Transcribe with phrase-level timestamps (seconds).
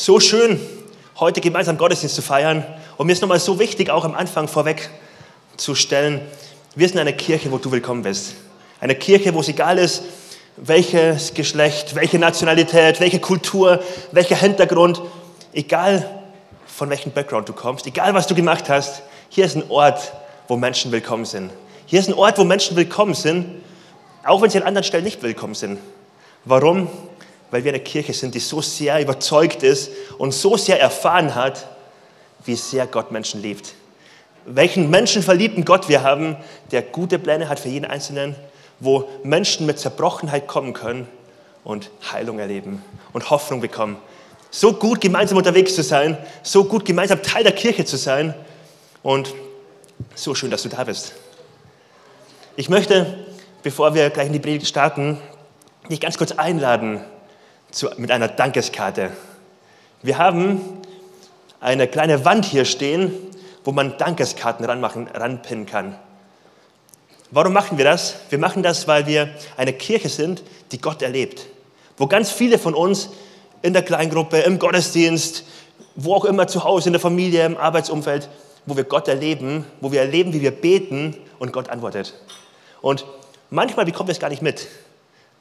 [0.00, 0.60] So schön,
[1.18, 2.64] heute gemeinsam Gottesdienst zu feiern.
[2.98, 4.90] Und mir ist nochmal so wichtig, auch am Anfang vorweg
[5.56, 6.20] zu stellen,
[6.76, 8.34] wir sind eine Kirche, wo du willkommen bist.
[8.78, 10.04] Eine Kirche, wo es egal ist,
[10.56, 13.82] welches Geschlecht, welche Nationalität, welche Kultur,
[14.12, 15.02] welcher Hintergrund,
[15.52, 16.08] egal
[16.68, 20.12] von welchem Background du kommst, egal was du gemacht hast, hier ist ein Ort,
[20.46, 21.50] wo Menschen willkommen sind.
[21.86, 23.64] Hier ist ein Ort, wo Menschen willkommen sind,
[24.24, 25.80] auch wenn sie an anderen Stellen nicht willkommen sind.
[26.44, 26.86] Warum?
[27.50, 31.66] Weil wir eine Kirche sind, die so sehr überzeugt ist und so sehr erfahren hat,
[32.44, 33.74] wie sehr Gott Menschen liebt.
[34.44, 36.36] Welchen menschenverliebten Gott wir haben,
[36.70, 38.34] der gute Pläne hat für jeden Einzelnen,
[38.80, 41.08] wo Menschen mit Zerbrochenheit kommen können
[41.64, 43.96] und Heilung erleben und Hoffnung bekommen.
[44.50, 48.34] So gut gemeinsam unterwegs zu sein, so gut gemeinsam Teil der Kirche zu sein
[49.02, 49.34] und
[50.14, 51.12] so schön, dass du da bist.
[52.56, 53.26] Ich möchte,
[53.62, 55.18] bevor wir gleich in die Predigt starten,
[55.90, 57.00] dich ganz kurz einladen
[57.78, 59.12] zu, mit einer Dankeskarte.
[60.02, 60.60] Wir haben
[61.60, 63.12] eine kleine Wand hier stehen,
[63.64, 65.96] wo man Dankeskarten ranmachen, ranpinnen kann.
[67.30, 68.16] Warum machen wir das?
[68.30, 71.46] Wir machen das, weil wir eine Kirche sind, die Gott erlebt.
[71.96, 73.10] Wo ganz viele von uns
[73.62, 75.44] in der Kleingruppe, im Gottesdienst,
[75.94, 78.28] wo auch immer zu Hause, in der Familie, im Arbeitsumfeld,
[78.66, 82.14] wo wir Gott erleben, wo wir erleben, wie wir beten und Gott antwortet.
[82.80, 83.04] Und
[83.50, 84.66] manchmal bekommen wir es gar nicht mit.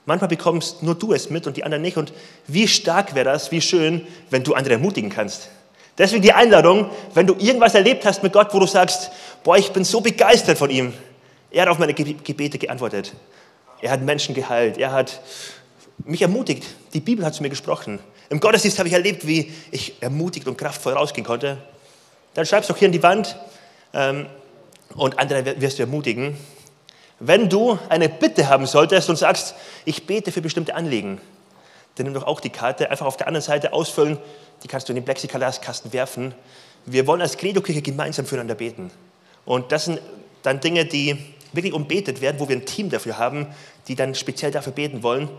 [0.08, 1.98] Manchmal bekommst nur du es mit und die anderen nicht.
[1.98, 2.14] Und
[2.48, 5.50] wie stark wäre das, wie schön, wenn du andere ermutigen kannst.
[5.98, 9.12] Deswegen die Einladung, wenn du irgendwas erlebt hast mit Gott, wo du sagst,
[9.44, 10.94] boah, ich bin so begeistert von ihm,
[11.52, 13.14] er hat auf meine Gebete geantwortet.
[13.82, 14.78] Er hat Menschen geheilt.
[14.78, 15.20] Er hat
[16.06, 16.64] mich ermutigt.
[16.94, 18.00] Die Bibel hat zu mir gesprochen.
[18.30, 21.58] Im Gottesdienst habe ich erlebt, wie ich ermutigt und kraftvoll rausgehen konnte.
[22.34, 23.36] Dann schreibst du auch hier in die Wand
[23.94, 24.28] ähm,
[24.96, 26.38] und andere wirst du ermutigen.
[27.20, 31.20] Wenn du eine Bitte haben solltest und sagst, ich bete für bestimmte Anliegen,
[31.96, 34.20] dann nimm doch auch die Karte, einfach auf der anderen Seite ausfüllen.
[34.64, 36.36] Die kannst du in den Plexiglaskasten werfen.
[36.86, 38.92] Wir wollen als Credo-Kirche gemeinsam füreinander beten.
[39.46, 40.00] Und das sind
[40.44, 41.18] dann Dinge, die
[41.54, 43.48] wirklich umbetet werden, wo wir ein Team dafür haben,
[43.88, 45.30] die dann speziell dafür beten wollen.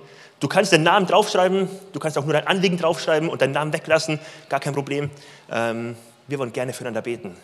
[0.41, 3.73] Du kannst den Namen draufschreiben, du kannst auch nur dein Anliegen draufschreiben und deinen Namen
[3.73, 5.11] weglassen, gar kein Problem.
[5.51, 7.37] Ähm, wir wollen gerne füreinander beten.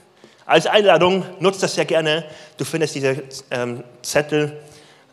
[0.46, 2.24] Als Einladung, nutzt das sehr gerne.
[2.58, 4.60] Du findest diese ähm, Zettel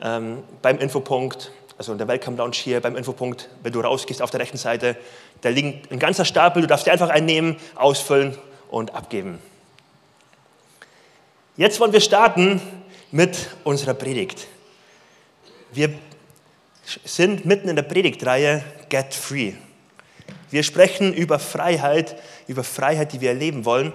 [0.02, 4.30] ähm, beim Infopunkt, also in der Welcome Lounge hier beim Infopunkt, wenn du rausgehst auf
[4.30, 4.97] der rechten Seite.
[5.40, 8.38] Da liegt ein ganzer Stapel, du darfst dir einfach einnehmen, ausfüllen
[8.69, 9.40] und abgeben.
[11.56, 12.62] Jetzt wollen wir starten
[13.12, 14.48] mit unserer Predigt.
[15.72, 15.94] Wir
[17.06, 19.53] sind mitten in der Predigtreihe Get Free.
[20.50, 22.18] Wir sprechen über Freiheit,
[22.48, 23.94] über Freiheit, die wir erleben wollen.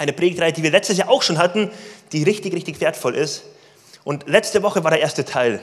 [0.00, 1.70] Eine Predigtreihe, die wir letztes Jahr auch schon hatten,
[2.12, 3.42] die richtig, richtig wertvoll ist.
[4.02, 5.60] Und letzte Woche war der erste Teil.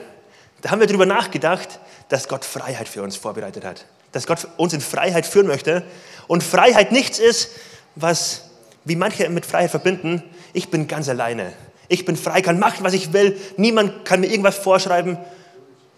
[0.60, 3.86] Da haben wir darüber nachgedacht, dass Gott Freiheit für uns vorbereitet hat.
[4.12, 5.82] Dass Gott uns in Freiheit führen möchte.
[6.28, 7.50] Und Freiheit nichts ist,
[7.96, 8.50] was,
[8.84, 10.22] wie manche mit Freiheit verbinden,
[10.52, 11.52] ich bin ganz alleine.
[11.88, 13.36] Ich bin frei, kann machen, was ich will.
[13.56, 15.18] Niemand kann mir irgendwas vorschreiben.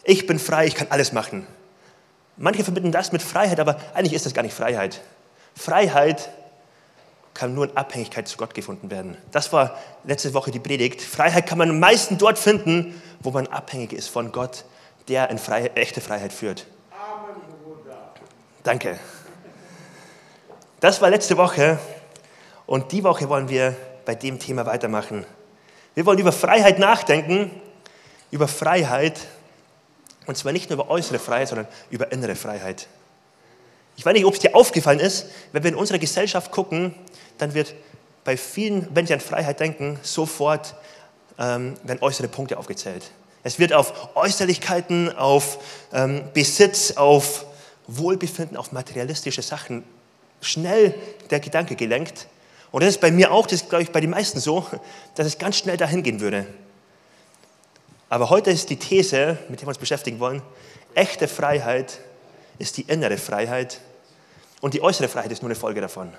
[0.03, 1.47] Ich bin frei, ich kann alles machen.
[2.39, 5.03] Manche verbinden das mit Freiheit, aber eigentlich ist das gar nicht Freiheit.
[5.55, 6.31] Freiheit
[7.35, 9.17] kann nur in Abhängigkeit zu Gott gefunden werden.
[9.31, 11.01] Das war letzte Woche die Predigt.
[11.01, 14.65] Freiheit kann man am meisten dort finden, wo man abhängig ist von Gott,
[15.09, 16.67] der in Freiheit, echte Freiheit führt.
[16.91, 17.37] Amen.
[18.63, 18.99] Danke.
[20.81, 21.79] Das war letzte Woche
[22.67, 25.27] und die Woche wollen wir bei dem Thema weitermachen.
[25.95, 27.51] Wir wollen über Freiheit nachdenken,
[28.31, 29.27] über Freiheit,
[30.27, 32.87] und zwar nicht nur über äußere Freiheit, sondern über innere Freiheit.
[34.01, 36.95] Ich weiß nicht, ob es dir aufgefallen ist, wenn wir in unserer Gesellschaft gucken,
[37.37, 37.75] dann wird
[38.25, 40.75] bei vielen, wenn sie an Freiheit denken, sofort
[41.39, 43.11] ähm, werden äußere Punkte aufgezählt.
[43.43, 45.59] Es wird auf Äußerlichkeiten, auf
[45.93, 47.45] ähm, Besitz, auf
[47.89, 49.85] Wohlbefinden, auf materialistische Sachen
[50.41, 50.95] schnell
[51.29, 52.27] der Gedanke gelenkt.
[52.71, 54.67] Und das ist bei mir auch, das ist, glaube ich, bei den meisten so,
[55.15, 56.47] dass es ganz schnell dahin gehen würde.
[58.09, 60.41] Aber heute ist die These, mit der wir uns beschäftigen wollen,
[60.95, 61.99] echte Freiheit
[62.59, 63.83] ist die innere Freiheit
[64.61, 66.13] und die äußere Freiheit ist nur eine Folge davon.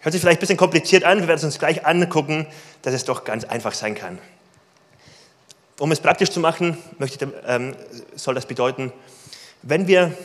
[0.00, 2.46] Hört sich vielleicht ein bisschen kompliziert an, wir werden es uns gleich angucken,
[2.82, 4.18] dass es doch ganz einfach sein kann.
[5.78, 7.74] Um es praktisch zu machen, möchte, ähm,
[8.14, 8.92] soll das bedeuten,
[9.62, 10.16] wenn wir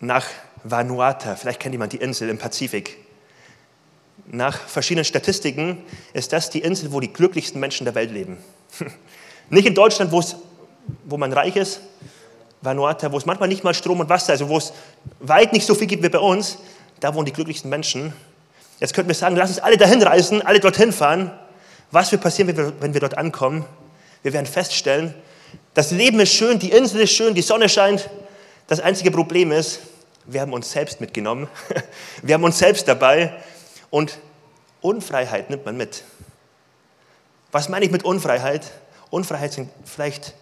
[0.00, 0.26] nach
[0.64, 2.98] Vanuatu, vielleicht kennt jemand die Insel im Pazifik,
[4.26, 5.78] nach verschiedenen Statistiken
[6.12, 8.38] ist das die Insel, wo die glücklichsten Menschen der Welt leben.
[9.50, 11.80] Nicht in Deutschland, wo man reich ist,
[12.62, 14.72] Vanuatu, wo es manchmal nicht mal Strom und Wasser, also wo es
[15.20, 16.58] weit nicht so viel gibt wie bei uns,
[17.00, 18.12] da wohnen die glücklichsten Menschen.
[18.78, 21.30] Jetzt könnten wir sagen, lass uns alle dahin reisen, alle dorthin fahren.
[21.90, 23.64] Was wird passieren, wenn wir, wenn wir dort ankommen?
[24.22, 25.14] Wir werden feststellen,
[25.74, 28.10] das Leben ist schön, die Insel ist schön, die Sonne scheint.
[28.66, 29.80] Das einzige Problem ist,
[30.26, 31.48] wir haben uns selbst mitgenommen,
[32.22, 33.34] wir haben uns selbst dabei
[33.88, 34.18] und
[34.80, 36.04] Unfreiheit nimmt man mit.
[37.52, 38.70] Was meine ich mit Unfreiheit?
[39.10, 40.34] Unfreiheit sind vielleicht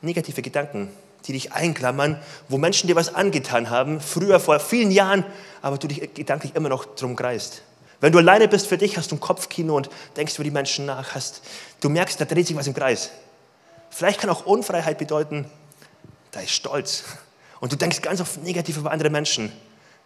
[0.00, 0.90] negative Gedanken,
[1.26, 5.24] die dich einklammern, wo Menschen dir was angetan haben, früher vor vielen Jahren,
[5.62, 7.62] aber du dich gedanklich immer noch drum kreist.
[8.00, 10.84] Wenn du alleine bist für dich, hast du ein Kopfkino und denkst über die Menschen
[10.86, 11.42] nach, hast,
[11.80, 13.10] du merkst, da dreht sich was im Kreis.
[13.88, 15.46] Vielleicht kann auch Unfreiheit bedeuten,
[16.32, 17.04] da ist Stolz.
[17.60, 19.52] Und du denkst ganz oft negativ über andere Menschen.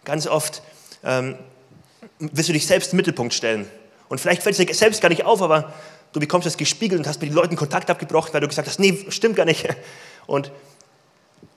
[0.05, 0.61] Ganz oft
[1.03, 1.35] ähm,
[2.19, 3.67] willst du dich selbst im Mittelpunkt stellen.
[4.07, 5.73] Und vielleicht fällt es dir selbst gar nicht auf, aber
[6.13, 8.79] du bekommst das gespiegelt und hast mit den Leuten Kontakt abgebrochen, weil du gesagt hast,
[8.79, 9.67] nee, stimmt gar nicht.
[10.25, 10.51] Und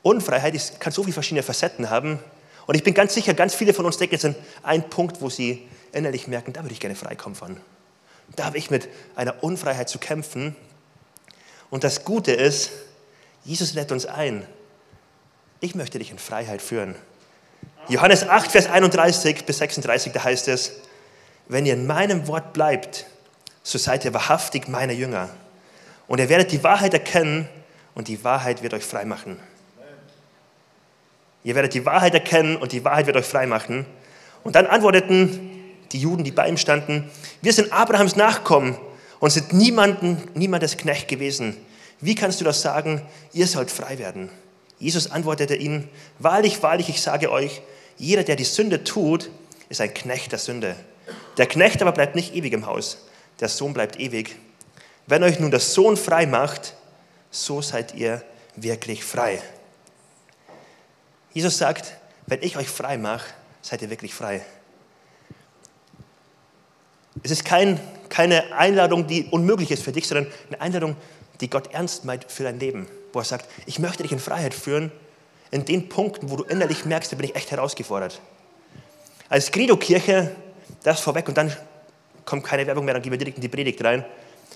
[0.03, 2.19] Unfreiheit ist, kann so viele verschiedene Facetten haben.
[2.67, 5.31] Und ich bin ganz sicher, ganz viele von uns denken jetzt an einen Punkt, wo
[5.31, 7.57] sie innerlich merken, da würde ich gerne freikommen von.
[8.37, 10.57] Da habe ich mit einer Unfreiheit zu kämpfen.
[11.71, 12.71] Und das Gute ist,
[13.45, 14.47] Jesus lädt uns ein.
[15.61, 16.95] Ich möchte dich in Freiheit führen.
[17.89, 20.73] Johannes 8, Vers 31 bis 36, da heißt es,
[21.49, 23.07] wenn ihr in meinem Wort bleibt,
[23.63, 25.29] so seid ihr wahrhaftig meine Jünger.
[26.07, 27.49] Und ihr werdet die Wahrheit erkennen
[27.95, 29.39] und die Wahrheit wird euch frei machen.
[31.45, 33.87] Ihr werdet die Wahrheit erkennen und die Wahrheit wird euch frei machen.
[34.45, 35.51] Und dann antworteten
[35.93, 37.11] die Juden, die bei ihm standen,
[37.43, 38.77] wir sind Abrahams Nachkommen
[39.21, 41.57] und sind niemanden, niemandes Knecht gewesen.
[42.01, 43.03] Wie kannst du das sagen?
[43.33, 44.31] Ihr sollt frei werden.
[44.79, 47.63] Jesus antwortete ihnen, wahrlich, wahrlich, ich sage euch,
[47.99, 49.31] jeder, der die Sünde tut,
[49.69, 50.75] ist ein Knecht der Sünde.
[51.37, 53.07] Der Knecht aber bleibt nicht ewig im Haus,
[53.39, 54.37] der Sohn bleibt ewig.
[55.07, 56.75] Wenn euch nun der Sohn frei macht,
[57.31, 58.23] so seid ihr
[58.57, 59.41] wirklich frei.
[61.33, 61.97] Jesus sagt,
[62.27, 63.27] wenn ich euch frei mache,
[63.63, 64.45] seid ihr wirklich frei.
[67.23, 70.97] Es ist kein, keine Einladung, die unmöglich ist für dich, sondern eine Einladung,
[71.41, 72.87] die Gott ernst meint für dein Leben.
[73.13, 74.91] Wo er sagt, ich möchte dich in Freiheit führen,
[75.51, 78.21] in den Punkten, wo du innerlich merkst, da bin ich echt herausgefordert.
[79.29, 80.35] Als Credo-Kirche,
[80.83, 81.55] das vorweg und dann
[82.25, 84.05] kommt keine Werbung mehr, dann gehen wir direkt in die Predigt rein,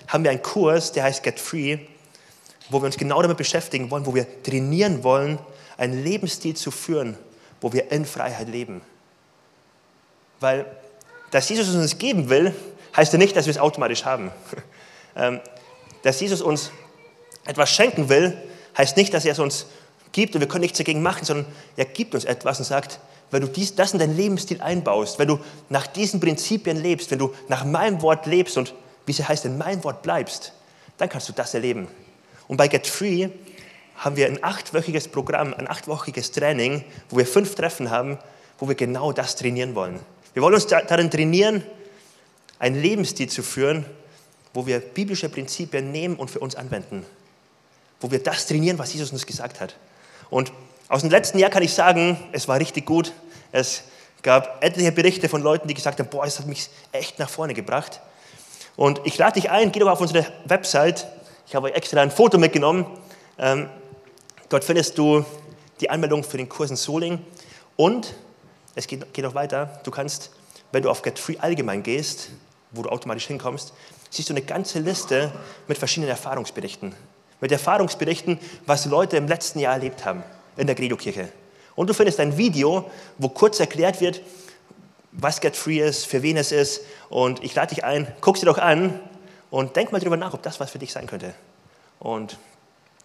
[0.07, 1.79] haben wir einen Kurs, der heißt Get Free,
[2.69, 5.39] wo wir uns genau damit beschäftigen wollen, wo wir trainieren wollen,
[5.77, 7.17] einen Lebensstil zu führen,
[7.61, 8.81] wo wir in Freiheit leben.
[10.39, 10.65] Weil,
[11.31, 12.53] dass Jesus uns geben will,
[12.95, 14.31] heißt ja nicht, dass wir es automatisch haben.
[15.19, 15.41] Ähm,
[16.03, 16.69] dass Jesus uns
[17.47, 18.37] etwas schenken will,
[18.77, 19.65] heißt nicht, dass er es uns
[20.11, 22.99] gibt und wir können nichts dagegen machen, sondern er gibt uns etwas und sagt,
[23.31, 25.39] wenn du dies, das in deinen Lebensstil einbaust, wenn du
[25.69, 28.73] nach diesen Prinzipien lebst, wenn du nach meinem Wort lebst und
[29.05, 30.53] wie es heißt, in meinem Wort bleibst,
[30.97, 31.87] dann kannst du das erleben.
[32.47, 33.29] Und bei Get Free
[33.97, 38.17] haben wir ein achtwöchiges Programm, ein achtwöchiges Training, wo wir fünf Treffen haben,
[38.59, 39.99] wo wir genau das trainieren wollen.
[40.33, 41.63] Wir wollen uns darin trainieren,
[42.59, 43.85] einen Lebensstil zu führen,
[44.53, 47.05] wo wir biblische Prinzipien nehmen und für uns anwenden.
[47.99, 49.75] Wo wir das trainieren, was Jesus uns gesagt hat.
[50.29, 50.51] Und
[50.89, 53.13] aus dem letzten Jahr kann ich sagen, es war richtig gut.
[53.51, 53.83] Es
[54.21, 57.53] gab etliche Berichte von Leuten, die gesagt haben, boah, es hat mich echt nach vorne
[57.53, 57.99] gebracht.
[58.75, 61.07] Und ich lade dich ein, geh doch auf unsere Website.
[61.47, 62.85] Ich habe extra ein Foto mitgenommen.
[63.39, 63.69] Ähm,
[64.49, 65.25] Dort findest du
[65.81, 67.19] die Anmeldung für den Kurs in Soling
[67.75, 68.13] und
[68.75, 69.81] es geht, geht noch weiter.
[69.83, 70.31] Du kannst,
[70.71, 72.29] wenn du auf Get Free allgemein gehst,
[72.71, 73.73] wo du automatisch hinkommst,
[74.09, 75.33] siehst du eine ganze Liste
[75.67, 76.95] mit verschiedenen Erfahrungsberichten.
[77.41, 80.23] Mit Erfahrungsberichten, was Leute im letzten Jahr erlebt haben
[80.55, 81.29] in der Credo-Kirche.
[81.75, 84.21] Und du findest ein Video, wo kurz erklärt wird,
[85.11, 86.81] was Get Free ist, für wen es ist.
[87.09, 88.99] Und ich lade dich ein, guck sie doch an
[89.49, 91.33] und denk mal darüber nach, ob das was für dich sein könnte.
[91.99, 92.37] Und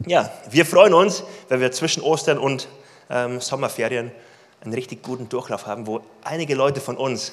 [0.07, 2.69] ja, wir freuen uns, wenn wir zwischen Ostern und
[3.11, 4.13] ähm, Sommerferien
[4.61, 7.33] einen richtig guten Durchlauf haben, wo einige Leute von uns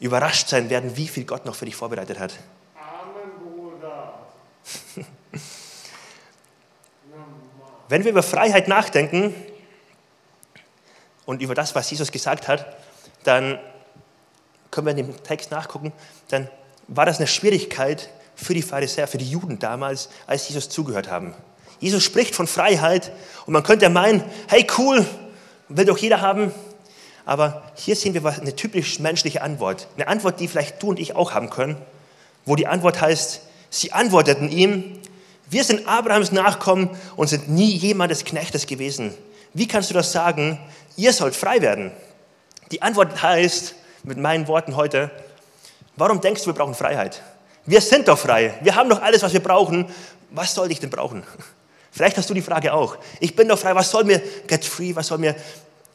[0.00, 2.34] überrascht sein werden, wie viel Gott noch für dich vorbereitet hat.
[2.76, 4.14] Amen, Bruder.
[7.88, 9.34] wenn wir über Freiheit nachdenken
[11.24, 12.76] und über das, was Jesus gesagt hat,
[13.24, 13.58] dann
[14.70, 15.92] können wir in dem Text nachgucken,
[16.28, 16.48] dann
[16.88, 21.34] war das eine Schwierigkeit für die Pharisäer, für die Juden damals, als Jesus zugehört haben.
[21.82, 23.10] Jesus spricht von Freiheit
[23.44, 25.04] und man könnte meinen, hey cool,
[25.68, 26.52] will doch jeder haben.
[27.24, 29.88] Aber hier sehen wir eine typisch menschliche Antwort.
[29.96, 31.76] Eine Antwort, die vielleicht du und ich auch haben können,
[32.44, 35.00] wo die Antwort heißt, sie antworteten ihm,
[35.50, 39.12] wir sind Abrahams Nachkommen und sind nie jemandes Knechtes gewesen.
[39.52, 40.60] Wie kannst du das sagen?
[40.96, 41.90] Ihr sollt frei werden.
[42.70, 43.74] Die Antwort heißt,
[44.04, 45.10] mit meinen Worten heute,
[45.96, 47.22] warum denkst du, wir brauchen Freiheit?
[47.66, 48.54] Wir sind doch frei.
[48.62, 49.86] Wir haben doch alles, was wir brauchen.
[50.30, 51.24] Was soll ich denn brauchen?
[51.92, 52.96] Vielleicht hast du die Frage auch.
[53.20, 55.36] Ich bin doch frei, was soll mir Get Free, was soll mir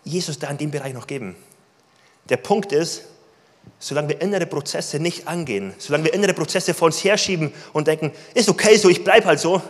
[0.04, 1.36] Jesus da in dem Bereich noch geben?
[2.30, 3.04] Der Punkt ist,
[3.80, 8.12] solange wir innere Prozesse nicht angehen, solange wir innere Prozesse vor uns herschieben und denken,
[8.36, 9.62] ist okay so, ich bleibe halt so,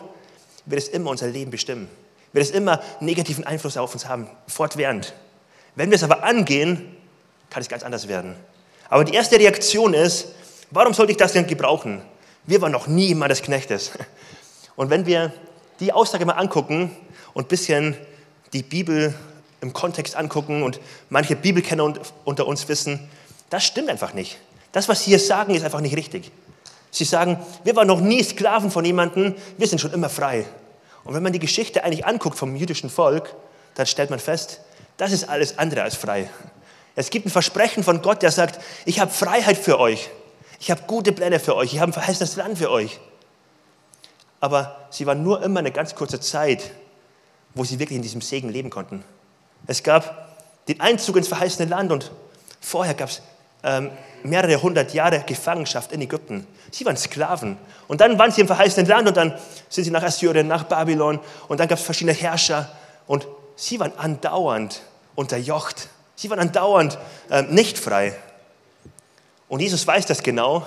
[0.65, 1.87] wird es immer unser Leben bestimmen.
[2.33, 5.13] Wird es immer negativen Einfluss auf uns haben, fortwährend.
[5.75, 6.97] Wenn wir es aber angehen,
[7.49, 8.35] kann es ganz anders werden.
[8.89, 10.27] Aber die erste Reaktion ist,
[10.71, 12.01] warum sollte ich das denn gebrauchen?
[12.45, 13.91] Wir waren noch nie des Knechtes.
[14.75, 15.33] Und wenn wir
[15.79, 16.95] die Aussage mal angucken
[17.33, 17.95] und ein bisschen
[18.53, 19.13] die Bibel
[19.61, 20.79] im Kontext angucken und
[21.09, 21.93] manche Bibelkenner
[22.25, 23.09] unter uns wissen,
[23.49, 24.37] das stimmt einfach nicht.
[24.71, 26.31] Das, was sie hier sagen, ist einfach nicht richtig.
[26.91, 30.45] Sie sagen, wir waren noch nie Sklaven von jemandem, wir sind schon immer frei.
[31.03, 33.33] Und wenn man die Geschichte eigentlich anguckt vom jüdischen Volk,
[33.75, 34.61] dann stellt man fest,
[34.97, 36.29] das ist alles andere als frei.
[36.95, 40.09] Es gibt ein Versprechen von Gott, der sagt, ich habe Freiheit für euch.
[40.59, 41.73] Ich habe gute Pläne für euch.
[41.73, 42.99] Ich habe ein verheißenes Land für euch.
[44.39, 46.71] Aber sie waren nur immer eine ganz kurze Zeit,
[47.55, 49.03] wo sie wirklich in diesem Segen leben konnten.
[49.65, 50.27] Es gab
[50.67, 52.11] den Einzug ins verheißene Land und
[52.61, 53.21] vorher gab es
[53.63, 53.91] ähm,
[54.23, 56.45] mehrere hundert Jahre Gefangenschaft in Ägypten.
[56.71, 57.57] Sie waren Sklaven.
[57.87, 59.37] Und dann waren sie im verheißenen Land und dann
[59.69, 62.69] sind sie nach Assyrien, nach Babylon und dann gab es verschiedene Herrscher
[63.07, 64.81] und sie waren andauernd
[65.15, 65.89] unterjocht.
[66.15, 66.97] Sie waren andauernd
[67.29, 68.15] äh, nicht frei.
[69.47, 70.65] Und Jesus weiß das genau,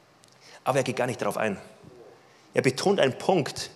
[0.64, 1.58] aber er geht gar nicht darauf ein.
[2.54, 3.70] Er betont einen Punkt,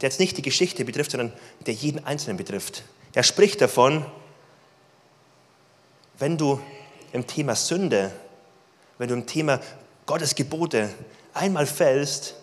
[0.00, 1.32] der jetzt nicht die Geschichte betrifft, sondern
[1.66, 2.82] der jeden Einzelnen betrifft.
[3.14, 4.04] Er spricht davon,
[6.18, 6.60] wenn du
[7.12, 8.12] im Thema Sünde,
[8.98, 9.60] wenn du im Thema
[10.06, 10.90] Gottes Gebote
[11.32, 12.34] einmal fällst,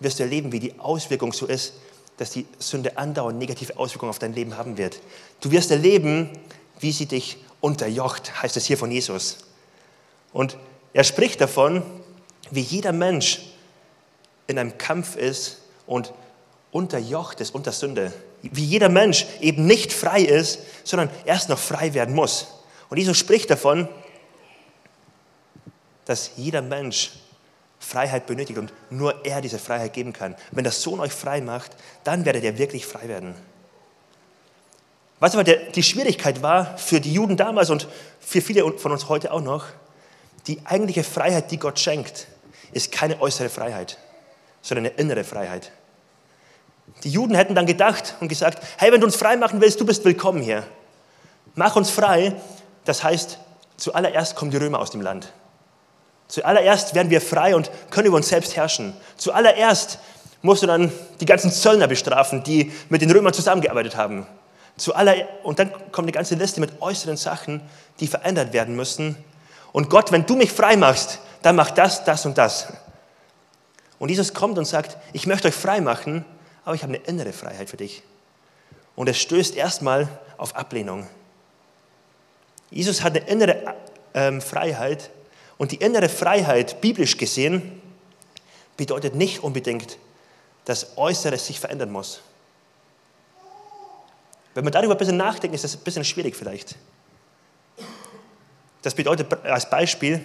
[0.00, 1.74] wirst du erleben, wie die Auswirkung so ist,
[2.16, 5.00] dass die Sünde andauernd negative Auswirkungen auf dein Leben haben wird.
[5.40, 6.30] Du wirst erleben,
[6.80, 9.38] wie sie dich unterjocht, heißt es hier von Jesus.
[10.32, 10.56] Und
[10.92, 11.82] er spricht davon,
[12.50, 13.40] wie jeder Mensch
[14.46, 16.12] in einem Kampf ist und
[16.70, 18.12] unterjocht ist unter Sünde.
[18.42, 22.48] Wie jeder Mensch eben nicht frei ist, sondern erst noch frei werden muss.
[22.90, 23.88] Und Jesus spricht davon,
[26.04, 27.12] dass jeder Mensch
[27.78, 30.36] Freiheit benötigt und nur er diese Freiheit geben kann.
[30.50, 31.72] Wenn der Sohn euch frei macht,
[32.02, 33.34] dann werdet ihr wirklich frei werden.
[35.20, 37.88] Was aber der, die Schwierigkeit war für die Juden damals und
[38.20, 39.66] für viele von uns heute auch noch,
[40.46, 42.26] die eigentliche Freiheit, die Gott schenkt,
[42.72, 43.98] ist keine äußere Freiheit,
[44.64, 45.70] sondern eine innere Freiheit.
[47.04, 49.86] Die Juden hätten dann gedacht und gesagt, hey, wenn du uns frei machen willst, du
[49.86, 50.64] bist willkommen hier.
[51.54, 52.34] Mach uns frei.
[52.84, 53.38] Das heißt,
[53.76, 55.32] zuallererst kommen die Römer aus dem Land.
[56.28, 58.94] Zuallererst werden wir frei und können über uns selbst herrschen.
[59.16, 59.98] Zuallererst
[60.40, 60.90] musst du dann
[61.20, 64.26] die ganzen Zöllner bestrafen, die mit den Römern zusammengearbeitet haben.
[65.42, 67.60] Und dann kommt eine ganze Liste mit äußeren Sachen,
[68.00, 69.16] die verändert werden müssen.
[69.72, 72.68] Und Gott, wenn du mich frei machst, dann mach das, das und das.
[74.04, 76.26] Und Jesus kommt und sagt, ich möchte euch frei machen,
[76.66, 78.02] aber ich habe eine innere Freiheit für dich.
[78.96, 81.06] Und es stößt erstmal auf Ablehnung.
[82.70, 83.74] Jesus hat eine innere
[84.12, 85.08] ähm, Freiheit,
[85.56, 87.80] und die innere Freiheit, biblisch gesehen,
[88.76, 89.96] bedeutet nicht unbedingt,
[90.66, 92.20] dass Äußeres sich verändern muss.
[94.52, 96.76] Wenn man darüber ein bisschen nachdenkt, ist das ein bisschen schwierig vielleicht.
[98.82, 100.20] Das bedeutet als Beispiel,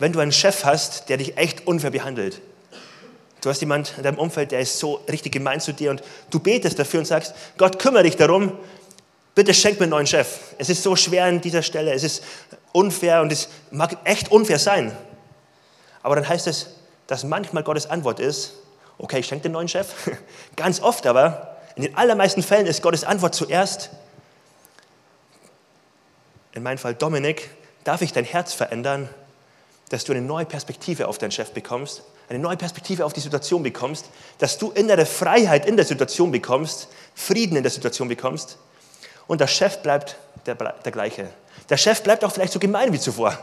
[0.00, 2.42] wenn du einen Chef hast, der dich echt unfair behandelt.
[3.40, 6.40] Du hast jemanden in deinem Umfeld, der ist so richtig gemein zu dir und du
[6.40, 8.58] betest dafür und sagst, Gott kümmere dich darum,
[9.34, 10.38] bitte schenk mir einen neuen Chef.
[10.58, 12.22] Es ist so schwer an dieser Stelle, es ist
[12.72, 14.96] unfair und es mag echt unfair sein.
[16.02, 16.70] Aber dann heißt es,
[17.06, 18.54] dass manchmal Gottes Antwort ist,
[18.98, 19.88] okay, ich schenke den neuen Chef.
[20.56, 23.90] Ganz oft aber, in den allermeisten Fällen ist Gottes Antwort zuerst,
[26.52, 27.50] in meinem Fall Dominik,
[27.84, 29.08] darf ich dein Herz verändern,
[29.88, 33.64] dass du eine neue Perspektive auf deinen Chef bekommst, eine neue Perspektive auf die Situation
[33.64, 34.06] bekommst,
[34.38, 38.56] dass du innere Freiheit in der Situation bekommst, Frieden in der Situation bekommst
[39.26, 41.28] und der Chef bleibt der, der gleiche.
[41.68, 43.36] Der Chef bleibt auch vielleicht so gemein wie zuvor.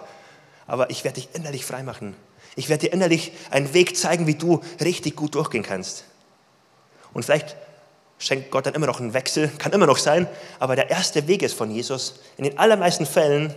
[0.67, 2.15] Aber ich werde dich innerlich frei machen.
[2.55, 6.05] Ich werde dir innerlich einen Weg zeigen, wie du richtig gut durchgehen kannst.
[7.13, 7.57] Und vielleicht
[8.19, 10.27] schenkt Gott dann immer noch einen Wechsel, kann immer noch sein,
[10.59, 13.53] aber der erste Weg ist von Jesus, in den allermeisten Fällen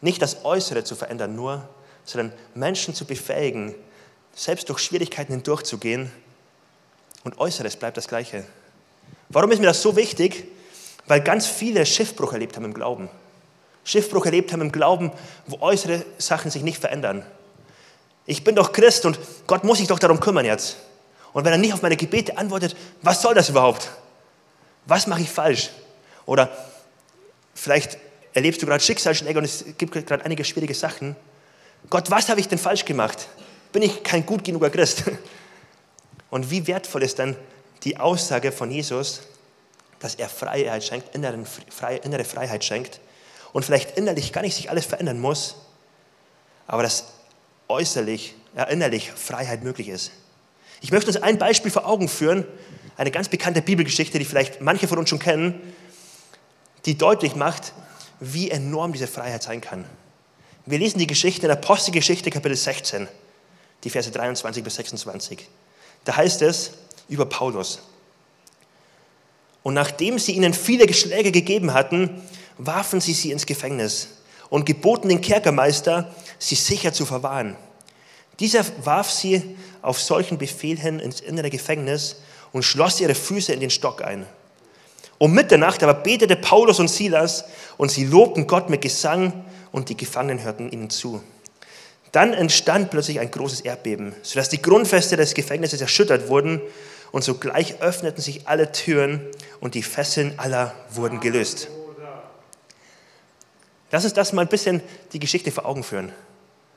[0.00, 1.68] nicht das Äußere zu verändern nur,
[2.04, 3.74] sondern Menschen zu befähigen,
[4.36, 6.12] selbst durch Schwierigkeiten hindurchzugehen
[7.24, 8.44] und Äußeres bleibt das Gleiche.
[9.30, 10.44] Warum ist mir das so wichtig?
[11.06, 13.08] Weil ganz viele Schiffbruch erlebt haben im Glauben.
[13.84, 15.10] Schiffbruch erlebt haben im Glauben,
[15.46, 17.24] wo äußere Sachen sich nicht verändern.
[18.26, 20.76] Ich bin doch Christ und Gott muss sich doch darum kümmern jetzt.
[21.32, 23.90] Und wenn er nicht auf meine Gebete antwortet, was soll das überhaupt?
[24.84, 25.70] Was mache ich falsch?
[26.26, 26.50] Oder
[27.54, 27.98] vielleicht
[28.34, 31.16] erlebst du gerade Schicksalsschläge und es gibt gerade einige schwierige Sachen.
[31.88, 33.28] Gott, was habe ich denn falsch gemacht?
[33.72, 35.04] Bin ich kein gut genuger Christ?
[36.30, 37.36] Und wie wertvoll ist dann
[37.84, 39.22] die Aussage von Jesus,
[40.00, 43.00] dass er Freiheit schenkt, innere Freiheit schenkt,
[43.52, 45.54] und vielleicht innerlich gar nicht sich alles verändern muss,
[46.66, 47.04] aber dass
[47.68, 48.34] äußerlich,
[48.68, 50.10] innerlich Freiheit möglich ist.
[50.82, 52.44] Ich möchte uns ein Beispiel vor Augen führen,
[52.98, 55.60] eine ganz bekannte Bibelgeschichte, die vielleicht manche von uns schon kennen,
[56.84, 57.72] die deutlich macht,
[58.20, 59.86] wie enorm diese Freiheit sein kann.
[60.66, 63.08] Wir lesen die Geschichte in der Apostelgeschichte, Kapitel 16,
[63.86, 65.46] die Verse 23 bis 26.
[66.04, 66.72] Da heißt es
[67.08, 67.78] über Paulus.
[69.62, 72.20] Und nachdem sie ihnen viele Geschläge gegeben hatten,
[72.58, 74.08] warfen sie sie ins Gefängnis
[74.50, 77.54] und geboten den Kerkermeister, sie sicher zu verwahren.
[78.40, 82.16] Dieser warf sie auf solchen Befehl hin ins innere Gefängnis
[82.52, 84.26] und schloss ihre Füße in den Stock ein.
[85.18, 87.44] Um Mitternacht aber betete Paulus und Silas
[87.76, 91.22] und sie lobten Gott mit Gesang und die Gefangenen hörten ihnen zu.
[92.12, 96.60] Dann entstand plötzlich ein großes Erdbeben, sodass die Grundfeste des Gefängnisses erschüttert wurden
[97.12, 99.20] und sogleich öffneten sich alle Türen
[99.60, 101.68] und die Fesseln aller wurden gelöst.
[103.90, 104.82] Lass uns das mal ein bisschen
[105.12, 106.12] die Geschichte vor Augen führen.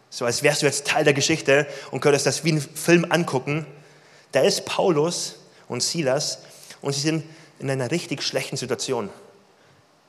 [0.09, 3.65] So als wärst du jetzt Teil der Geschichte und könntest das wie ein Film angucken.
[4.31, 5.35] Da ist Paulus
[5.67, 6.39] und Silas
[6.81, 7.23] und sie sind
[7.59, 9.09] in einer richtig schlechten Situation.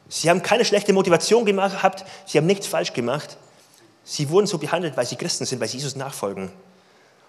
[0.08, 3.36] Sie haben keine schlechte Motivation gehabt, sie haben nichts falsch gemacht.
[4.10, 6.50] Sie wurden so behandelt, weil sie Christen sind, weil sie Jesus nachfolgen.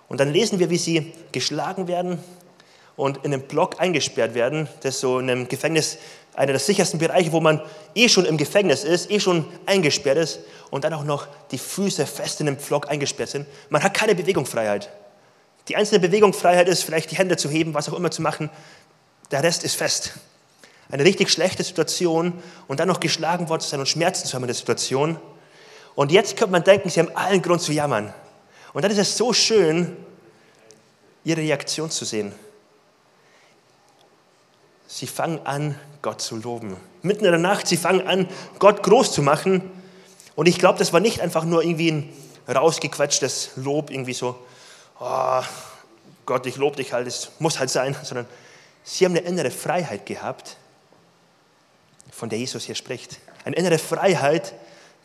[0.08, 2.18] Und dann lesen wir, wie sie geschlagen werden
[2.96, 4.68] und in einem Block eingesperrt werden.
[4.82, 6.00] Das so in einem Gefängnis
[6.34, 7.62] einer der sichersten Bereiche, wo man
[7.94, 10.40] eh schon im Gefängnis ist, eh schon eingesperrt ist
[10.72, 13.46] und dann auch noch die Füße fest in einem Block eingesperrt sind.
[13.70, 14.90] Man hat keine Bewegungsfreiheit.
[15.68, 18.50] Die einzelne Bewegungsfreiheit ist vielleicht die Hände zu heben, was auch immer zu machen.
[19.30, 20.14] Der Rest ist fest.
[20.90, 24.44] Eine richtig schlechte Situation und dann noch geschlagen worden zu sein und Schmerzen zu haben
[24.44, 25.20] in der Situation.
[25.96, 28.14] Und jetzt könnte man denken, sie haben allen Grund zu jammern.
[28.74, 29.98] Und dann ist es so schön,
[31.24, 32.34] ihre Reaktion zu sehen.
[34.88, 36.76] Sie fangen an, Gott zu loben.
[37.02, 38.28] Mitten in der Nacht, sie fangen an,
[38.60, 39.70] Gott groß zu machen.
[40.36, 42.14] Und ich glaube, das war nicht einfach nur irgendwie ein
[42.48, 44.38] rausgequetschtes Lob, irgendwie so,
[45.00, 45.42] oh,
[46.26, 48.28] Gott, ich lobe dich halt, es muss halt sein, sondern
[48.84, 50.58] sie haben eine innere Freiheit gehabt,
[52.12, 53.20] von der Jesus hier spricht.
[53.46, 54.54] Eine innere Freiheit,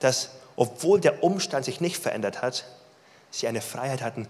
[0.01, 2.65] dass, obwohl der Umstand sich nicht verändert hat,
[3.31, 4.27] sie eine Freiheit hatten,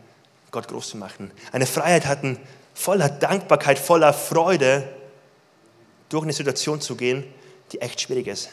[0.51, 1.31] Gott groß zu machen.
[1.53, 2.39] Eine Freiheit hatten,
[2.75, 4.87] voller Dankbarkeit, voller Freude
[6.09, 7.25] durch eine Situation zu gehen,
[7.73, 8.51] die echt schwierig ist.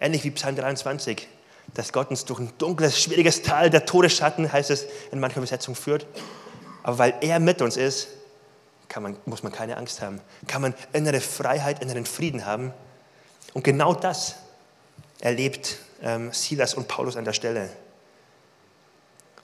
[0.00, 1.28] Ähnlich wie Psalm 23,
[1.72, 5.74] dass Gott uns durch ein dunkles, schwieriges Tal der Todesschatten, heißt es in mancher Übersetzung,
[5.74, 6.06] führt.
[6.82, 8.08] Aber weil er mit uns ist,
[9.00, 10.20] man, muss man keine Angst haben.
[10.46, 12.72] Kann man innere Freiheit, inneren Frieden haben.
[13.52, 14.36] Und genau das
[15.20, 15.78] erlebt
[16.32, 17.70] Silas und Paulus an der Stelle.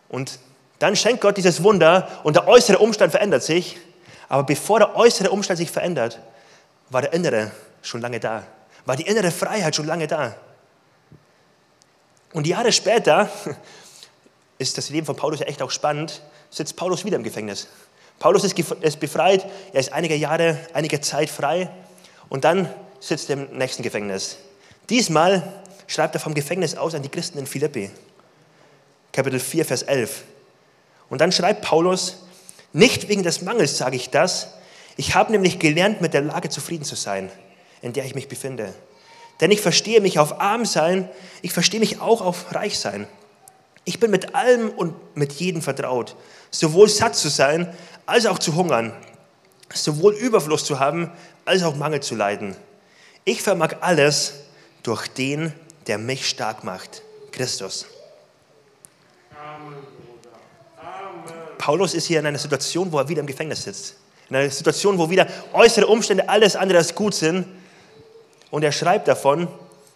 [0.08, 0.38] Und
[0.78, 3.78] dann schenkt Gott dieses Wunder und der äußere Umstand verändert sich.
[4.28, 6.20] Aber bevor der äußere Umstand sich verändert,
[6.88, 7.50] war der innere
[7.82, 8.44] schon lange da.
[8.84, 10.34] War die innere Freiheit schon lange da.
[12.32, 13.28] Und Jahre später
[14.58, 17.68] ist das Leben von Paulus ja echt auch spannend, sitzt Paulus wieder im Gefängnis.
[18.18, 21.70] Paulus ist befreit, er ist einige Jahre, einige Zeit frei
[22.28, 22.68] und dann
[23.00, 24.36] sitzt er im nächsten Gefängnis.
[24.90, 25.42] Diesmal
[25.90, 27.90] schreibt er vom Gefängnis aus an die Christen in Philippi.
[29.12, 30.22] Kapitel 4, Vers 11.
[31.08, 32.22] Und dann schreibt Paulus,
[32.72, 34.54] nicht wegen des Mangels sage ich das,
[34.96, 37.28] ich habe nämlich gelernt, mit der Lage zufrieden zu sein,
[37.82, 38.72] in der ich mich befinde.
[39.40, 41.08] Denn ich verstehe mich auf arm sein,
[41.42, 43.08] ich verstehe mich auch auf reich sein.
[43.84, 46.14] Ich bin mit allem und mit jedem vertraut,
[46.52, 47.74] sowohl satt zu sein,
[48.06, 48.92] als auch zu hungern,
[49.74, 51.10] sowohl Überfluss zu haben,
[51.44, 52.54] als auch Mangel zu leiden.
[53.24, 54.34] Ich vermag alles
[54.84, 55.52] durch den,
[55.86, 57.86] der mich stark macht, Christus.
[61.58, 63.96] Paulus ist hier in einer Situation, wo er wieder im Gefängnis sitzt.
[64.28, 67.46] In einer Situation, wo wieder äußere Umstände alles andere als gut sind.
[68.50, 69.48] Und er schreibt davon,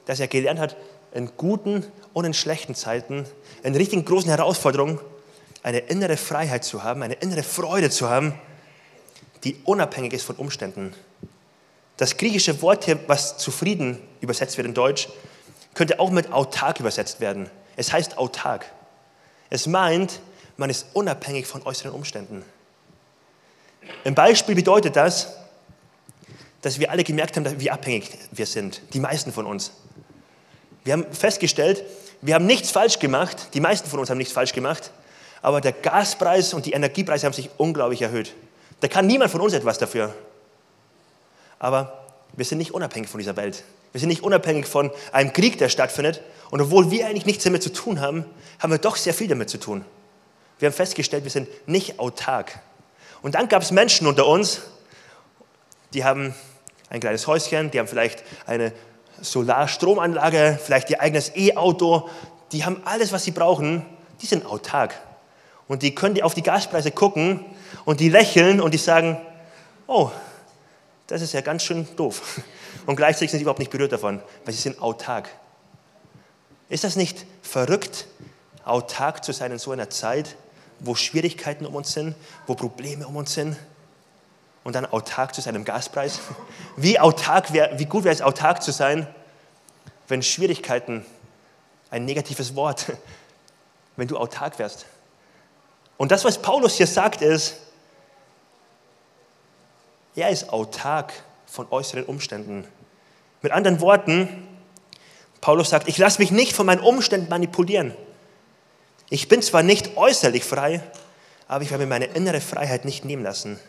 [0.07, 0.77] dass er gelernt hat,
[1.15, 3.25] in guten und in schlechten Zeiten,
[3.63, 5.01] in richtigen großen Herausforderungen,
[5.63, 8.35] eine innere Freiheit zu haben, eine innere Freude zu haben,
[9.45, 10.93] die unabhängig ist von Umständen.
[11.97, 15.09] Das griechische Wort hier, was zufrieden übersetzt wird in Deutsch,
[15.75, 17.51] könnte auch mit autark übersetzt werden.
[17.77, 18.67] Es heißt autark.
[19.51, 20.21] Es meint,
[20.57, 22.45] man ist unabhängig von äußeren Umständen.
[24.05, 25.37] Im Beispiel bedeutet das,
[26.63, 29.73] dass wir alle gemerkt haben, wie abhängig wir sind, die meisten von uns.
[30.85, 31.85] Wir haben festgestellt,
[32.23, 34.93] wir haben nichts falsch gemacht, die meisten von uns haben nichts falsch gemacht,
[35.43, 38.35] aber der Gaspreis und die Energiepreise haben sich unglaublich erhöht.
[38.81, 40.15] Da kann niemand von uns etwas dafür.
[41.59, 43.63] Aber wir sind nicht unabhängig von dieser Welt.
[43.95, 46.21] Wir sind nicht unabhängig von einem Krieg, der stattfindet.
[46.51, 48.25] Und obwohl wir eigentlich nichts damit zu tun haben,
[48.59, 49.85] haben wir doch sehr viel damit zu tun.
[50.59, 52.59] Wir haben festgestellt, wir sind nicht autark.
[53.23, 54.63] Und dann gab es Menschen unter uns,
[55.93, 56.35] die haben
[56.91, 58.73] ein kleines Häuschen, die haben vielleicht eine
[59.21, 62.09] Solarstromanlage, vielleicht ihr eigenes E-Auto,
[62.51, 63.87] die haben alles, was sie brauchen,
[64.21, 65.01] die sind autark.
[65.69, 67.45] Und die können auf die Gaspreise gucken
[67.85, 69.21] und die lächeln und die sagen,
[69.87, 70.11] oh,
[71.07, 72.41] das ist ja ganz schön doof.
[72.87, 75.29] und gleichzeitig sind sie überhaupt nicht berührt davon, weil sie sind autark.
[76.69, 78.07] Ist das nicht verrückt,
[78.65, 80.37] autark zu sein in so einer Zeit,
[80.81, 82.15] wo Schwierigkeiten um uns sind,
[82.47, 83.57] wo Probleme um uns sind?
[84.65, 86.21] Und dann autark zu sein im Gaspreis?
[86.77, 89.07] Wie, autark wär, wie gut wäre es, autark zu sein,
[90.09, 91.05] wenn Schwierigkeiten,
[91.91, 92.87] ein negatives Wort,
[93.97, 94.87] wenn du autark wärst?
[95.97, 97.57] Und das, was Paulus hier sagt, ist,
[100.17, 101.13] er ist autark
[101.47, 102.67] von äußeren Umständen.
[103.45, 104.27] Mit anderen Worten,
[105.43, 107.93] Paulus sagt, ich lasse mich nicht von meinen Umständen manipulieren.
[109.11, 110.83] Ich bin zwar nicht äußerlich frei,
[111.47, 113.61] aber ich werde mir meine innere Freiheit nicht nehmen lassen.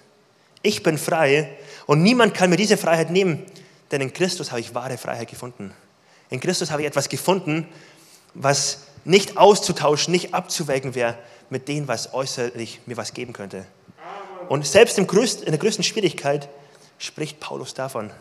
[0.62, 1.50] Ich bin frei
[1.88, 3.44] und niemand kann mir diese Freiheit nehmen,
[3.92, 5.74] denn in Christus habe ich wahre Freiheit gefunden.
[6.30, 7.68] In Christus habe ich etwas gefunden,
[8.34, 11.18] was nicht auszutauschen, nicht abzuwägen wäre
[11.50, 13.66] mit dem, was äußerlich mir was geben könnte.
[14.48, 16.48] Und selbst in der größten Schwierigkeit
[16.98, 18.12] spricht Paulus davon.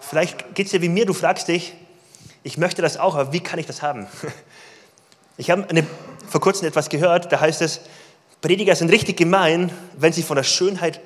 [0.00, 1.74] Vielleicht geht es dir wie mir, du fragst dich,
[2.42, 4.06] ich möchte das auch, aber wie kann ich das haben?
[5.36, 5.86] Ich habe eine,
[6.28, 7.80] vor kurzem etwas gehört, da heißt es,
[8.42, 11.00] Prediger sind richtig gemein, wenn sie von der Schönheit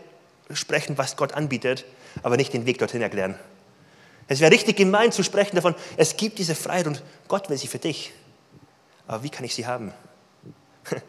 [0.53, 1.85] sprechen, was Gott anbietet,
[2.23, 3.39] aber nicht den Weg dorthin erklären.
[4.27, 7.67] Es wäre richtig gemein zu sprechen davon, es gibt diese Freiheit und Gott will sie
[7.67, 8.13] für dich.
[9.07, 9.93] Aber wie kann ich sie haben?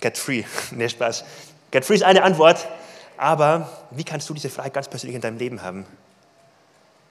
[0.00, 0.44] Get free.
[0.72, 1.24] Nee, Spaß.
[1.70, 2.68] Get free ist eine Antwort,
[3.16, 5.86] aber wie kannst du diese Freiheit ganz persönlich in deinem Leben haben?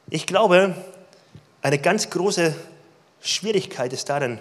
[0.09, 0.75] Ich glaube,
[1.61, 2.55] eine ganz große
[3.21, 4.39] Schwierigkeit ist darin,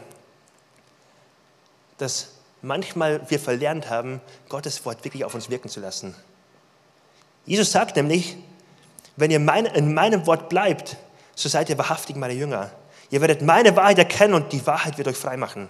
[1.99, 2.31] dass
[2.63, 6.15] manchmal wir verlernt haben, Gottes Wort wirklich auf uns wirken zu lassen.
[7.47, 8.37] Jesus sagt nämlich,
[9.17, 9.39] wenn ihr
[9.75, 10.97] in meinem Wort bleibt,
[11.35, 12.71] so seid ihr wahrhaftig meine Jünger.
[13.11, 15.69] Ihr werdet meine Wahrheit erkennen und die Wahrheit wird euch frei machen.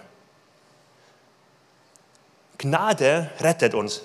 [2.58, 4.02] Gnade rettet uns.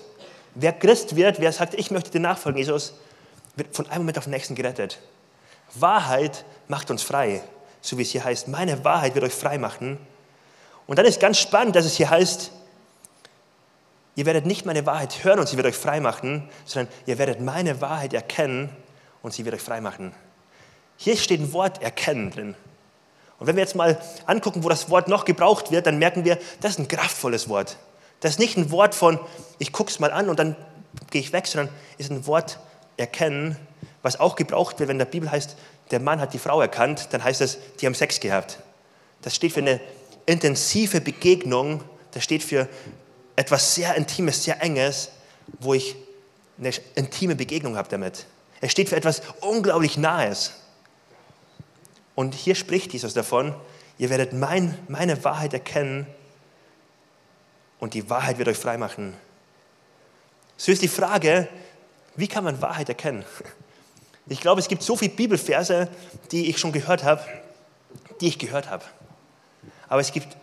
[0.54, 2.94] Wer Christ wird, wer sagt, ich möchte dir nachfolgen, Jesus,
[3.54, 4.98] wird von einem Moment auf den nächsten gerettet.
[5.74, 7.42] Wahrheit macht uns frei,
[7.80, 8.48] so wie es hier heißt.
[8.48, 9.98] Meine Wahrheit wird euch frei machen.
[10.86, 12.50] Und dann ist ganz spannend, dass es hier heißt,
[14.16, 17.40] ihr werdet nicht meine Wahrheit hören und sie wird euch frei machen, sondern ihr werdet
[17.40, 18.70] meine Wahrheit erkennen
[19.22, 20.14] und sie wird euch frei machen.
[20.96, 22.54] Hier steht ein Wort erkennen drin.
[23.38, 26.38] Und wenn wir jetzt mal angucken, wo das Wort noch gebraucht wird, dann merken wir,
[26.60, 27.76] das ist ein kraftvolles Wort.
[28.20, 29.20] Das ist nicht ein Wort von,
[29.58, 30.56] ich gucke es mal an und dann
[31.10, 32.58] gehe ich weg, sondern ist ein Wort
[32.96, 33.56] erkennen,
[34.02, 35.56] was auch gebraucht wird, wenn der Bibel heißt,
[35.90, 38.58] der Mann hat die Frau erkannt, dann heißt es, die haben Sex gehabt.
[39.22, 39.80] Das steht für eine
[40.26, 41.82] intensive Begegnung,
[42.12, 42.68] das steht für
[43.36, 45.10] etwas sehr Intimes, sehr Enges,
[45.60, 45.96] wo ich
[46.58, 48.26] eine intime Begegnung habe damit.
[48.60, 50.52] Es steht für etwas unglaublich Nahes.
[52.14, 53.54] Und hier spricht Jesus davon,
[53.96, 56.06] ihr werdet mein, meine Wahrheit erkennen
[57.78, 59.14] und die Wahrheit wird euch frei machen.
[60.56, 61.48] So ist die Frage,
[62.16, 63.24] wie kann man Wahrheit erkennen?
[64.28, 65.88] Ich glaube, es gibt so viele Bibelverse,
[66.30, 67.22] die ich schon gehört habe,
[68.20, 68.84] die ich gehört habe.
[69.88, 70.36] Aber es gibt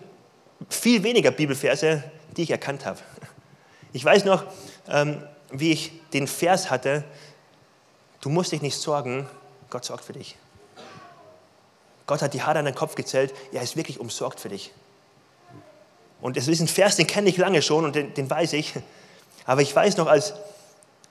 [0.69, 2.03] viel weniger Bibelverse,
[2.35, 2.99] die ich erkannt habe.
[3.93, 4.43] Ich weiß noch,
[4.87, 7.03] ähm, wie ich den Vers hatte,
[8.21, 9.29] du musst dich nicht sorgen,
[9.69, 10.35] Gott sorgt für dich.
[12.07, 14.73] Gott hat die Haare an den Kopf gezählt, er ist wirklich umsorgt für dich.
[16.21, 18.73] Und es ist ein Vers, den kenne ich lange schon und den, den weiß ich.
[19.45, 20.33] Aber ich weiß noch, als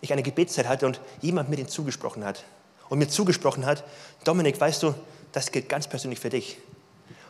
[0.00, 2.44] ich eine Gebetszeit hatte und jemand mir den zugesprochen hat
[2.88, 3.84] und mir zugesprochen hat,
[4.24, 4.94] Dominik, weißt du,
[5.32, 6.58] das gilt ganz persönlich für dich.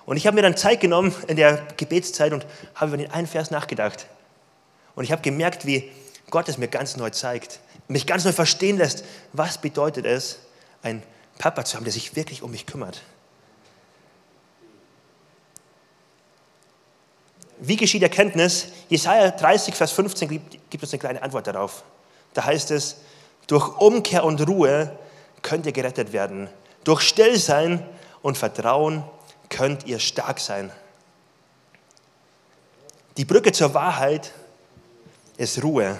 [0.06, 3.26] Und ich habe mir dann Zeit genommen in der Gebetszeit und habe über den einen
[3.26, 4.06] Vers nachgedacht.
[4.94, 5.90] Und ich habe gemerkt, wie
[6.30, 10.40] Gott es mir ganz neu zeigt, mich ganz neu verstehen lässt, was bedeutet es,
[10.82, 11.02] einen
[11.38, 13.02] Papa zu haben, der sich wirklich um mich kümmert.
[17.58, 18.68] Wie geschieht Erkenntnis?
[18.88, 21.84] Jesaja 30, Vers 15 gibt, uns eine kleine Antwort darauf.
[22.34, 22.96] Da heißt es,
[23.46, 24.98] durch Umkehr und Ruhe
[25.44, 26.48] könnt ihr gerettet werden.
[26.82, 27.88] Durch Stillsein
[28.22, 29.04] und Vertrauen
[29.48, 30.72] könnt ihr stark sein.
[33.16, 34.32] Die Brücke zur Wahrheit
[35.36, 35.96] ist Ruhe.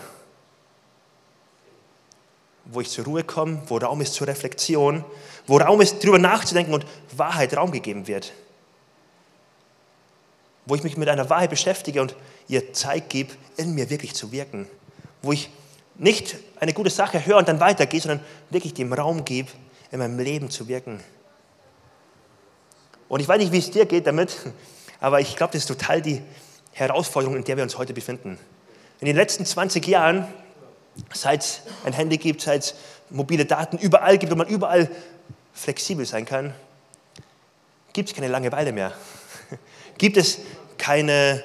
[2.65, 5.05] Wo ich zur Ruhe komme, wo Raum ist zur Reflexion,
[5.47, 6.85] wo Raum ist, darüber nachzudenken und
[7.17, 8.33] Wahrheit Raum gegeben wird
[10.67, 12.17] wo ich mich mit einer Wahrheit beschäftige und
[12.49, 14.67] ihr Zeit gebe, in mir wirklich zu wirken.
[15.23, 15.51] Wo ich
[15.97, 19.51] nicht eine gute Sache höre und dann weitergehe, sondern wirklich dem Raum gebe,
[19.91, 21.01] in meinem Leben zu wirken.
[23.09, 24.37] Und ich weiß nicht, wie es dir geht damit,
[25.01, 26.23] aber ich glaube, das ist total die
[26.73, 28.39] Herausforderung, in der wir uns heute befinden.
[29.01, 30.27] In den letzten 20 Jahren,
[31.13, 32.75] seit es ein Handy gibt, seit es
[33.11, 34.91] mobile Daten überall gibt und man überall
[35.53, 36.55] flexibel sein kann,
[37.93, 38.93] gibt es keine Langeweile mehr
[39.99, 40.41] gibt es
[40.79, 41.43] keine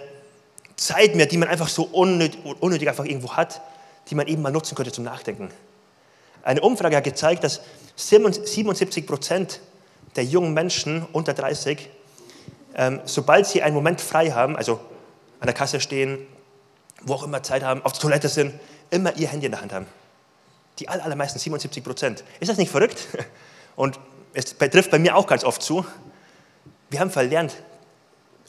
[0.75, 3.61] Zeit mehr, die man einfach so unnötig, unnötig einfach irgendwo hat,
[4.09, 5.49] die man eben mal nutzen könnte zum Nachdenken.
[6.43, 7.61] Eine Umfrage hat gezeigt, dass
[7.95, 9.59] 77 Prozent
[10.15, 11.89] der jungen Menschen unter 30,
[12.75, 14.79] ähm, sobald sie einen Moment frei haben, also
[15.39, 16.25] an der Kasse stehen,
[17.01, 18.53] wo auch immer Zeit haben, auf der Toilette sind,
[18.89, 19.85] immer ihr Handy in der Hand haben.
[20.79, 22.23] Die allermeisten, 77 Prozent.
[22.39, 23.07] Ist das nicht verrückt?
[23.75, 23.99] Und
[24.33, 25.85] es betrifft bei mir auch ganz oft zu.
[26.89, 27.55] Wir haben verlernt,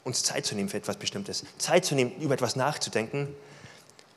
[0.05, 3.29] uns Zeit zu nehmen für etwas Bestimmtes, Zeit zu nehmen, über etwas nachzudenken.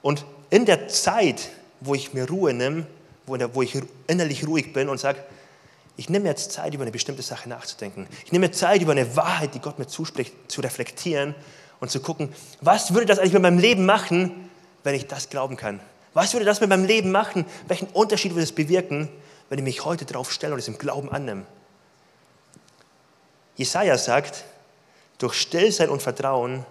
[0.04, 2.86] Und in der Zeit, wo ich mir Ruhe nehme,
[3.26, 5.24] wo ich innerlich ruhig bin und sage,
[5.96, 8.08] ich nehme jetzt Zeit, über eine bestimmte Sache nachzudenken.
[8.26, 11.34] Ich nehme Zeit, über eine Wahrheit, die Gott mir zuspricht, zu reflektieren
[11.80, 14.50] und zu gucken, was würde das eigentlich mit meinem Leben machen,
[14.84, 15.80] wenn ich das glauben kann?
[16.14, 17.46] Was würde das mit meinem Leben machen?
[17.68, 19.08] Welchen Unterschied würde es bewirken,
[19.50, 21.46] wenn ich mich heute darauf stelle und es im Glauben annehme?
[23.56, 24.44] Jesaja sagt,
[25.18, 26.66] durch Stillsein und Vertrauen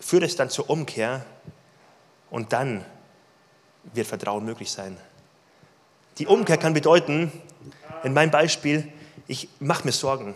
[0.00, 1.24] führt es dann zur Umkehr
[2.30, 2.84] und dann
[3.94, 4.96] wird Vertrauen möglich sein.
[6.18, 7.30] Die Umkehr kann bedeuten,
[8.02, 8.90] in meinem Beispiel,
[9.26, 10.34] ich mache mir Sorgen.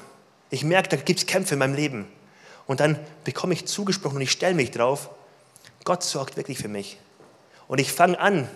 [0.51, 2.07] Ich merke, da gibt es Kämpfe in meinem Leben.
[2.67, 5.11] Und dann bekomme ich zugesprochen und ich stelle mich drauf,
[5.85, 6.99] Gott sorgt wirklich für mich.
[7.69, 8.49] Und ich fange an,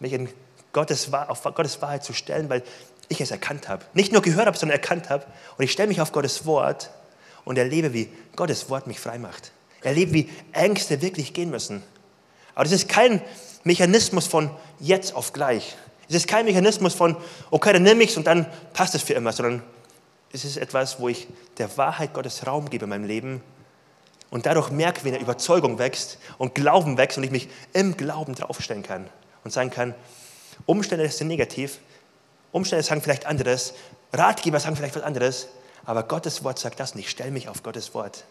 [0.00, 0.28] mich in
[0.72, 2.62] Gottes, auf Gottes Wahrheit zu stellen, weil
[3.08, 3.84] ich es erkannt habe.
[3.94, 5.24] Nicht nur gehört habe, sondern erkannt habe.
[5.56, 6.90] Und ich stelle mich auf Gottes Wort
[7.44, 9.52] und erlebe, wie Gottes Wort mich frei macht.
[9.82, 11.82] Erlebe, wie Ängste wirklich gehen müssen.
[12.54, 13.20] Aber das ist kein
[13.64, 15.76] Mechanismus von jetzt auf gleich.
[16.08, 17.16] Es ist kein Mechanismus von,
[17.50, 19.62] okay, dann nehme ich es und dann passt es für immer, sondern
[20.32, 21.26] es ist etwas, wo ich
[21.58, 23.42] der Wahrheit Gottes Raum gebe in meinem Leben
[24.30, 28.34] und dadurch merke, wie eine Überzeugung wächst und Glauben wächst und ich mich im Glauben
[28.34, 29.08] draufstellen kann
[29.44, 29.94] und sagen kann,
[30.64, 31.78] Umstände sind negativ,
[32.52, 33.74] Umstände sagen vielleicht anderes,
[34.12, 35.48] Ratgeber sagen vielleicht was anderes,
[35.84, 37.10] aber Gottes Wort sagt das nicht.
[37.10, 38.24] Stell mich auf Gottes Wort.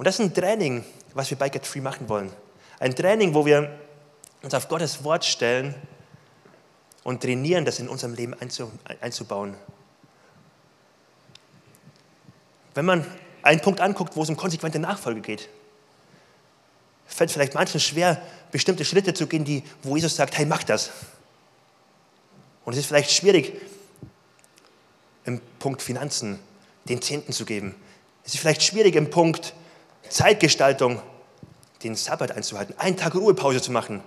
[0.00, 0.82] Und das ist ein Training,
[1.12, 2.32] was wir bei Get Free machen wollen.
[2.78, 3.78] Ein Training, wo wir
[4.40, 5.74] uns auf Gottes Wort stellen
[7.04, 8.34] und trainieren, das in unserem Leben
[9.02, 9.56] einzubauen.
[12.72, 13.06] Wenn man
[13.42, 15.50] einen Punkt anguckt, wo es um konsequente Nachfolge geht,
[17.04, 20.92] fällt vielleicht manchen schwer, bestimmte Schritte zu gehen, die, wo Jesus sagt, hey, mach das.
[22.64, 23.60] Und es ist vielleicht schwierig,
[25.26, 26.38] im Punkt Finanzen
[26.86, 27.74] den Zehnten zu geben.
[28.24, 29.52] Es ist vielleicht schwierig, im Punkt
[30.10, 31.00] Zeitgestaltung
[31.82, 34.02] den Sabbat einzuhalten, einen Tag Ruhepause zu machen.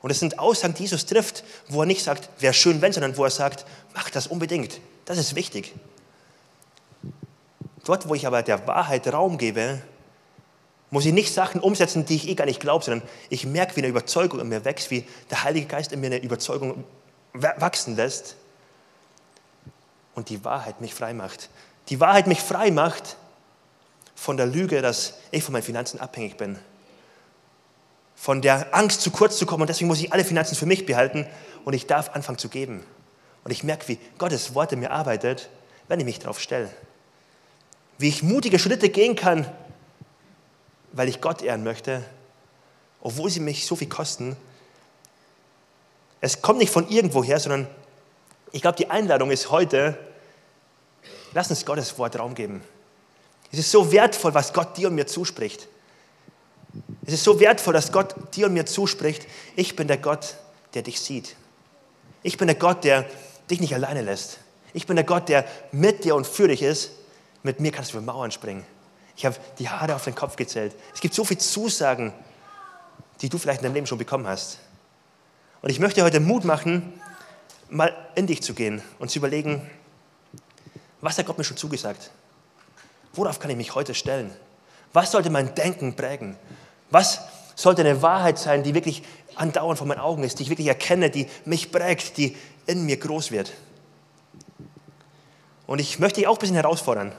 [0.00, 3.16] Und es sind Aussagen, die Jesus trifft, wo er nicht sagt, wäre schön, wenn, sondern
[3.16, 4.80] wo er sagt, mach das unbedingt.
[5.06, 5.74] Das ist wichtig.
[7.84, 9.82] Dort, wo ich aber der Wahrheit Raum gebe,
[10.90, 13.80] muss ich nicht Sachen umsetzen, die ich eh gar nicht glaube, sondern ich merke, wie
[13.80, 16.84] eine Überzeugung in mir wächst, wie der Heilige Geist in mir eine Überzeugung
[17.32, 18.36] wachsen lässt
[20.14, 21.48] und die Wahrheit mich frei macht.
[21.88, 23.16] Die Wahrheit mich frei macht
[24.14, 26.58] von der Lüge, dass ich von meinen Finanzen abhängig bin
[28.24, 30.86] von der Angst, zu kurz zu kommen und deswegen muss ich alle Finanzen für mich
[30.86, 31.26] behalten
[31.66, 32.82] und ich darf anfangen zu geben.
[33.44, 35.50] Und ich merke, wie Gottes Wort in mir arbeitet,
[35.88, 36.70] wenn ich mich darauf stelle.
[37.98, 39.46] Wie ich mutige Schritte gehen kann,
[40.92, 42.02] weil ich Gott ehren möchte,
[43.02, 44.36] obwohl sie mich so viel kosten.
[46.22, 47.66] Es kommt nicht von irgendwoher, sondern
[48.52, 49.98] ich glaube, die Einladung ist heute,
[51.34, 52.62] lass uns Gottes Wort Raum geben.
[53.52, 55.68] Es ist so wertvoll, was Gott dir und mir zuspricht.
[57.06, 59.26] Es ist so wertvoll, dass Gott dir und mir zuspricht,
[59.56, 60.36] ich bin der Gott,
[60.74, 61.36] der dich sieht.
[62.22, 63.06] Ich bin der Gott, der
[63.50, 64.38] dich nicht alleine lässt.
[64.72, 66.90] Ich bin der Gott, der mit dir und für dich ist.
[67.42, 68.64] Mit mir kannst du über Mauern springen.
[69.16, 70.74] Ich habe die Haare auf den Kopf gezählt.
[70.92, 72.12] Es gibt so viele Zusagen,
[73.20, 74.58] die du vielleicht in deinem Leben schon bekommen hast.
[75.62, 77.00] Und ich möchte heute Mut machen,
[77.70, 79.70] mal in dich zu gehen und zu überlegen,
[81.00, 82.10] was hat Gott mir schon zugesagt?
[83.14, 84.30] Worauf kann ich mich heute stellen?
[84.92, 86.36] Was sollte mein Denken prägen?
[86.90, 87.20] Was
[87.54, 89.02] sollte eine Wahrheit sein, die wirklich
[89.36, 92.96] andauernd vor meinen Augen ist, die ich wirklich erkenne, die mich prägt, die in mir
[92.96, 93.52] groß wird?
[95.66, 97.12] Und ich möchte dich auch ein bisschen herausfordern.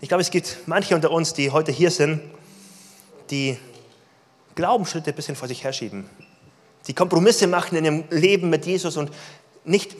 [0.00, 2.20] Ich glaube, es gibt manche unter uns, die heute hier sind,
[3.30, 3.58] die
[4.54, 6.08] Glaubensschritte ein bisschen vor sich herschieben,
[6.86, 9.10] die Kompromisse machen in ihrem Leben mit Jesus und
[9.64, 9.94] nicht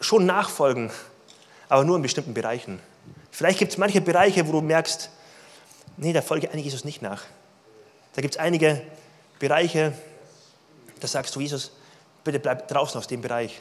[0.00, 0.90] schon nachfolgen,
[1.68, 2.80] aber nur in bestimmten Bereichen.
[3.34, 5.10] Vielleicht gibt es manche Bereiche, wo du merkst,
[5.96, 7.24] nee, da folge eigentlich Jesus nicht nach.
[8.14, 8.80] Da gibt es einige
[9.40, 9.92] Bereiche,
[11.00, 11.72] da sagst du, Jesus,
[12.22, 13.60] bitte bleib draußen aus dem Bereich.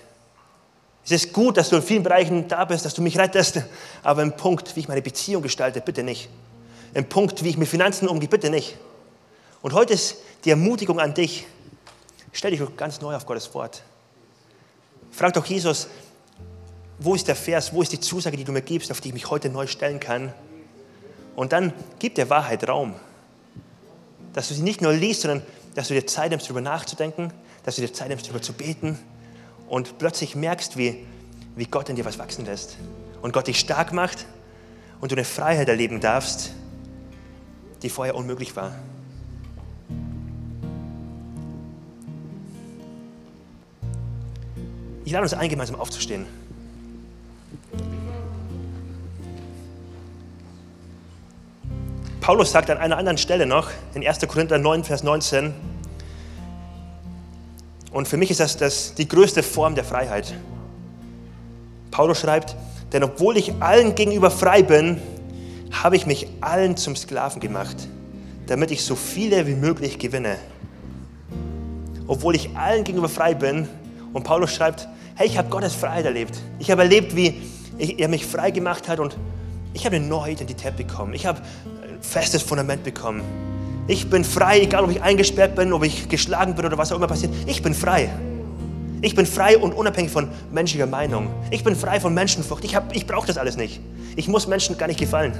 [1.03, 3.63] Es ist gut, dass du in vielen Bereichen da bist, dass du mich rettest,
[4.03, 6.29] aber im Punkt, wie ich meine Beziehung gestalte, bitte nicht.
[6.93, 8.77] Im Punkt, wie ich mit Finanzen umgehe, bitte nicht.
[9.63, 11.47] Und heute ist die Ermutigung an dich,
[12.31, 13.81] stell dich ganz neu auf Gottes Wort.
[15.09, 15.87] Frag doch Jesus,
[17.03, 19.13] wo ist der Vers, wo ist die Zusage, die du mir gibst, auf die ich
[19.13, 20.33] mich heute neu stellen kann?
[21.35, 22.95] Und dann gib der Wahrheit Raum.
[24.31, 25.41] Dass du sie nicht nur liest, sondern
[25.75, 28.97] dass du dir Zeit nimmst, darüber nachzudenken, dass du dir Zeit nimmst, darüber zu beten
[29.67, 31.05] und plötzlich merkst, wie,
[31.55, 32.77] wie Gott in dir was wachsen lässt.
[33.21, 34.25] Und Gott dich stark macht
[35.01, 36.51] und du eine Freiheit erleben darfst,
[37.81, 38.75] die vorher unmöglich war.
[45.03, 46.42] Ich lade uns ein, gemeinsam aufzustehen.
[52.21, 54.19] Paulus sagt an einer anderen Stelle noch, in 1.
[54.27, 55.53] Korinther 9, Vers 19,
[57.91, 60.33] und für mich ist das, das die größte Form der Freiheit.
[61.91, 62.55] Paulus schreibt,
[62.91, 64.99] denn obwohl ich allen gegenüber frei bin,
[65.71, 67.75] habe ich mich allen zum Sklaven gemacht,
[68.47, 70.37] damit ich so viele wie möglich gewinne.
[72.07, 73.67] Obwohl ich allen gegenüber frei bin,
[74.13, 76.39] und Paulus schreibt, hey, ich habe Gottes Freiheit erlebt.
[76.59, 77.41] Ich habe erlebt, wie
[77.77, 79.17] er mich frei gemacht hat und
[79.73, 81.13] ich habe eine neue Identität bekommen.
[81.13, 83.21] Ich habe ein festes Fundament bekommen.
[83.87, 86.97] Ich bin frei, egal ob ich eingesperrt bin, ob ich geschlagen bin oder was auch
[86.97, 87.33] immer passiert.
[87.47, 88.09] Ich bin frei.
[89.01, 91.27] Ich bin frei und unabhängig von menschlicher Meinung.
[91.51, 92.63] Ich bin frei von Menschenfurcht.
[92.63, 93.81] Ich, ich brauche das alles nicht.
[94.15, 95.33] Ich muss Menschen gar nicht gefallen.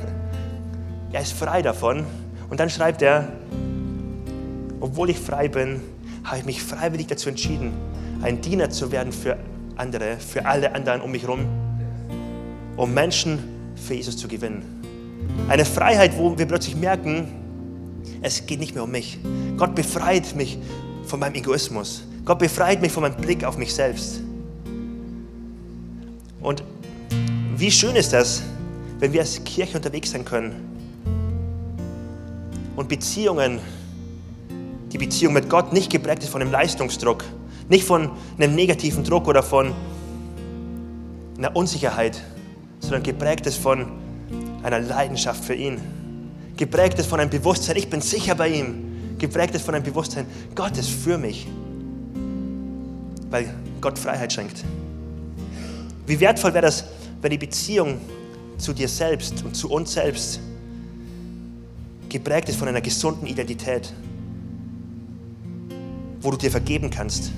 [1.14, 2.06] Er ist frei davon.
[2.50, 3.30] Und dann schreibt er,
[4.82, 5.80] obwohl ich frei bin,
[6.26, 7.72] habe ich mich freiwillig dazu entschieden,
[8.22, 9.38] ein Diener zu werden für
[9.78, 11.46] andere, für alle anderen um mich herum,
[12.78, 13.40] um Menschen
[13.76, 14.64] für Jesus zu gewinnen.
[15.48, 17.28] Eine Freiheit, wo wir plötzlich merken,
[18.22, 19.20] es geht nicht mehr um mich.
[19.58, 20.58] Gott befreit mich
[21.06, 22.04] von meinem Egoismus.
[22.26, 24.22] Gott befreit mich von meinem Blick auf mich selbst.
[26.42, 26.64] Und
[27.58, 28.44] wie schön ist das,
[29.00, 30.56] wenn wir als Kirche unterwegs sein können
[32.76, 33.60] und Beziehungen,
[34.92, 37.24] die Beziehung mit Gott nicht geprägt ist von einem Leistungsdruck,
[37.70, 39.74] nicht von einem negativen Druck oder von
[41.38, 42.22] einer Unsicherheit,
[42.80, 43.88] sondern geprägt ist von
[44.64, 45.80] einer Leidenschaft für ihn.
[46.58, 49.18] Geprägt ist von einem Bewusstsein, ich bin sicher bei ihm.
[49.18, 51.48] Geprägt ist von einem Bewusstsein, Gott ist für mich.
[53.30, 54.64] Weil Gott Freiheit schenkt.
[56.06, 56.86] Wie wertvoll wäre das,
[57.22, 58.00] wenn die Beziehung
[58.58, 60.40] zu dir selbst und zu uns selbst
[62.10, 63.92] geprägt ist von einer gesunden Identität,
[66.22, 67.32] wo du dir vergeben kannst,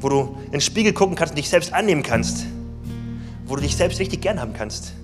[0.00, 2.46] wo du in den Spiegel gucken kannst und dich selbst annehmen kannst,
[3.46, 4.94] wo du dich selbst richtig gern haben kannst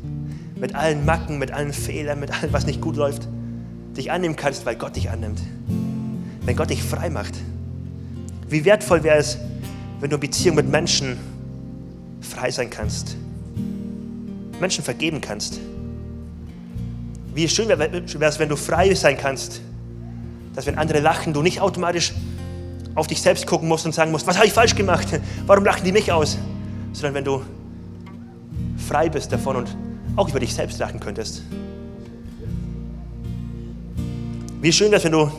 [0.56, 3.28] mit allen Macken, mit allen Fehlern, mit allem, was nicht gut läuft,
[3.96, 5.40] dich annehmen kannst, weil Gott dich annimmt.
[6.42, 7.34] Wenn Gott dich frei macht.
[8.48, 9.38] Wie wertvoll wäre es,
[10.00, 11.18] wenn du in Beziehung mit Menschen
[12.20, 13.16] frei sein kannst.
[14.60, 15.60] Menschen vergeben kannst.
[17.34, 19.60] Wie schön wäre es, wenn du frei sein kannst,
[20.54, 22.12] dass wenn andere lachen, du nicht automatisch
[22.94, 25.08] auf dich selbst gucken musst und sagen musst, was habe ich falsch gemacht?
[25.46, 26.38] Warum lachen die mich aus?
[26.92, 27.42] Sondern wenn du
[28.76, 29.76] frei bist davon und
[30.16, 31.42] auch über dich selbst lachen könntest.
[34.60, 35.30] Wie schön wäre es, wenn du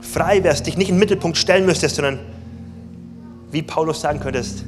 [0.00, 2.18] frei wärst, dich nicht in den Mittelpunkt stellen müsstest, sondern
[3.50, 4.64] wie Paulus sagen könntest,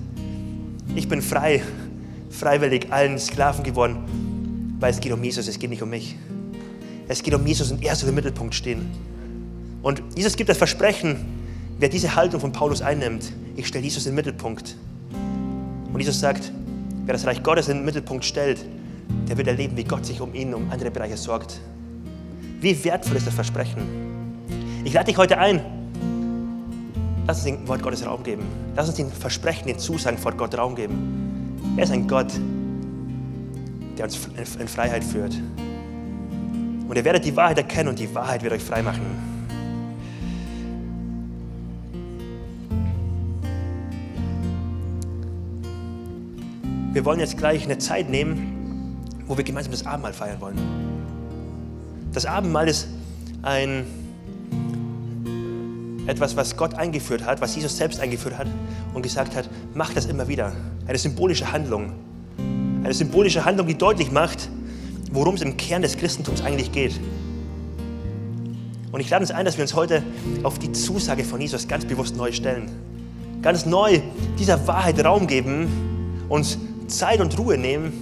[0.94, 1.62] ich bin frei,
[2.30, 6.16] freiwillig allen Sklaven geworden, weil es geht um Jesus, es geht nicht um mich.
[7.08, 8.90] Es geht um Jesus und er soll im Mittelpunkt stehen.
[9.82, 11.16] Und Jesus gibt das Versprechen,
[11.80, 14.76] wer diese Haltung von Paulus einnimmt, ich stelle Jesus in den Mittelpunkt.
[15.92, 16.52] Und Jesus sagt,
[17.06, 18.64] wer das Reich Gottes in den Mittelpunkt stellt,
[19.28, 21.58] der wird erleben, wie Gott sich um ihn, um andere Bereiche sorgt.
[22.60, 23.82] Wie wertvoll ist das Versprechen?
[24.84, 25.60] Ich lade dich heute ein.
[27.26, 28.42] Lass uns dem Wort Gottes Raum geben.
[28.76, 31.72] Lass uns den Versprechen, den Zusagen vor Gott Raum geben.
[31.76, 32.32] Er ist ein Gott,
[33.96, 34.18] der uns
[34.58, 35.34] in Freiheit führt.
[36.88, 39.29] Und ihr werdet die Wahrheit erkennen und die Wahrheit wird euch frei machen.
[47.00, 50.58] Wir wollen jetzt gleich eine Zeit nehmen, wo wir gemeinsam das Abendmahl feiern wollen.
[52.12, 52.88] Das Abendmahl ist
[53.40, 53.86] ein,
[56.06, 58.48] etwas, was Gott eingeführt hat, was Jesus selbst eingeführt hat
[58.92, 60.52] und gesagt hat, mach das immer wieder.
[60.86, 61.94] Eine symbolische Handlung.
[62.84, 64.50] Eine symbolische Handlung, die deutlich macht,
[65.10, 67.00] worum es im Kern des Christentums eigentlich geht.
[68.92, 70.02] Und ich lade uns ein, dass wir uns heute
[70.42, 72.70] auf die Zusage von Jesus ganz bewusst neu stellen.
[73.40, 74.02] Ganz neu
[74.38, 75.66] dieser Wahrheit Raum geben,
[76.28, 76.58] uns
[76.90, 77.92] Zeit und Ruhe nehmen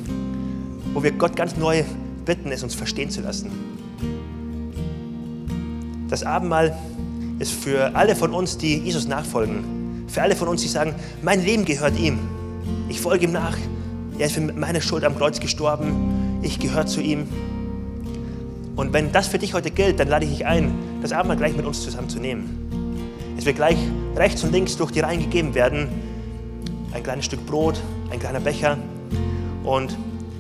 [0.95, 1.84] wo wir Gott ganz neu
[2.24, 3.51] bitten, es uns verstehen zu lassen.
[6.09, 6.76] Das Abendmahl
[7.39, 11.45] ist für alle von uns, die Jesus nachfolgen, für alle von uns, die sagen, mein
[11.45, 12.18] Leben gehört ihm.
[12.89, 13.57] Ich folge ihm nach.
[14.18, 16.41] Er ist für meine Schuld am Kreuz gestorben.
[16.43, 17.28] Ich gehöre zu ihm.
[18.74, 20.72] Und wenn das für dich heute gilt, dann lade ich dich ein,
[21.03, 23.34] das Abendmahl gleich mit uns zusammen zu nehmen.
[23.36, 23.78] Es wird gleich
[24.16, 25.89] rechts und links durch die Reihen gegeben werden.
[26.93, 27.80] Ein kleines Stück Brot,
[28.11, 28.78] ein kleiner Becher.
[29.64, 29.97] Und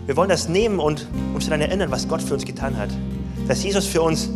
[0.06, 2.90] wir wollen das nehmen und uns daran erinnern, was Gott für uns getan hat.
[3.46, 4.30] Dass Jesus für uns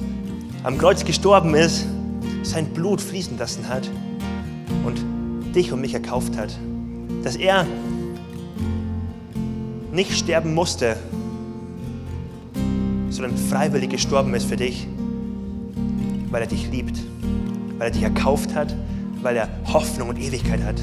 [0.62, 1.86] am Kreuz gestorben ist,
[2.42, 3.88] sein Blut fließen lassen hat
[4.84, 5.02] und
[5.54, 6.56] dich und mich erkauft hat.
[7.24, 7.66] Dass er
[9.92, 10.96] nicht sterben musste,
[13.10, 14.86] sondern freiwillig gestorben ist für dich,
[16.30, 16.98] weil er dich liebt,
[17.78, 18.74] weil er dich erkauft hat,
[19.22, 20.76] weil er Hoffnung und Ewigkeit hat.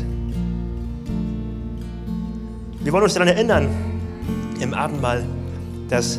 [2.82, 3.68] Wir wollen uns daran erinnern,
[4.62, 5.26] im Abendmahl,
[5.90, 6.18] dass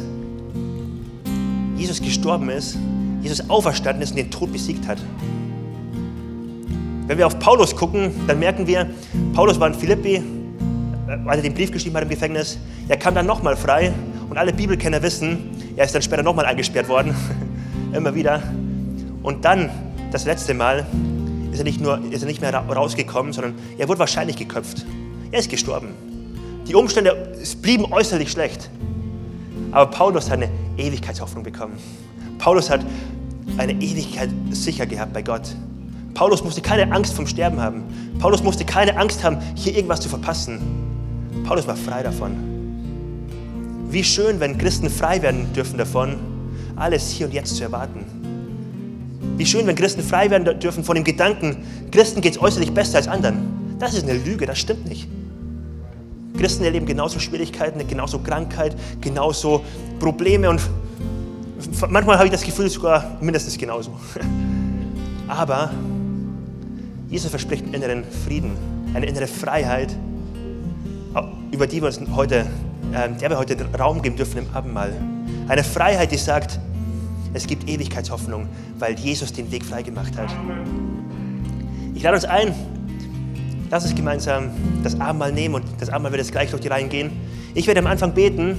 [1.77, 2.77] Jesus gestorben ist,
[3.23, 4.99] Jesus auferstanden ist und den Tod besiegt hat.
[7.07, 8.91] Wenn wir auf Paulus gucken, dann merken wir,
[9.33, 10.23] Paulus war in Philippi, äh,
[11.25, 12.59] weil er den Brief geschrieben hat im Gefängnis.
[12.89, 13.93] Er kam dann nochmal frei
[14.29, 17.15] und alle Bibelkenner wissen, er ist dann später nochmal eingesperrt worden,
[17.95, 18.43] immer wieder.
[19.23, 19.71] Und dann,
[20.13, 20.87] das letzte Mal,
[21.53, 24.85] ist er nicht, nur, ist er nicht mehr rausgekommen, sondern er wurde wahrscheinlich geköpft.
[25.33, 26.10] Er ist gestorben.
[26.67, 28.71] Die Umstände blieben äußerlich schlecht.
[29.73, 31.79] Aber Paulus hat eine Ewigkeitshoffnung bekommen.
[32.39, 32.81] Paulus hat
[33.57, 35.55] eine Ewigkeit sicher gehabt bei Gott.
[36.15, 37.83] Paulus musste keine Angst vom Sterben haben.
[38.19, 40.61] Paulus musste keine Angst haben, hier irgendwas zu verpassen.
[41.45, 42.37] Paulus war frei davon.
[43.91, 46.17] Wie schön, wenn Christen frei werden dürfen davon,
[46.77, 48.05] alles hier und jetzt zu erwarten.
[49.37, 52.99] Wie schön, wenn Christen frei werden dürfen von dem Gedanken, Christen geht es äußerlich besser
[52.99, 53.77] als anderen.
[53.79, 55.09] Das ist eine Lüge, das stimmt nicht.
[56.39, 59.65] Christen erleben genauso Schwierigkeiten, genauso Krankheit, genauso
[59.99, 60.61] Probleme und
[61.89, 63.93] manchmal habe ich das Gefühl sogar mindestens genauso.
[65.29, 65.71] Aber
[67.09, 68.53] Jesus verspricht einen inneren Frieden,
[68.95, 69.95] eine innere Freiheit,
[71.51, 72.47] über die wir uns heute,
[72.95, 74.93] ähm, der wir heute Raum geben dürfen im Abendmahl.
[75.49, 76.61] Eine Freiheit, die sagt,
[77.35, 80.31] es gibt Ewigkeitshoffnung, weil Jesus den Weg freigemacht hat.
[81.95, 82.55] Ich lade uns ein,
[83.71, 84.51] Lass uns gemeinsam
[84.83, 87.13] das Abendmahl nehmen und das Abendmahl wird jetzt gleich durch die Reihen gehen.
[87.55, 88.59] Ich werde am Anfang beten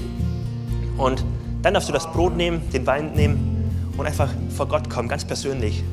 [0.98, 1.26] und
[1.62, 5.26] dann darfst du das Brot nehmen, den Wein nehmen und einfach vor Gott kommen, ganz
[5.26, 5.84] persönlich,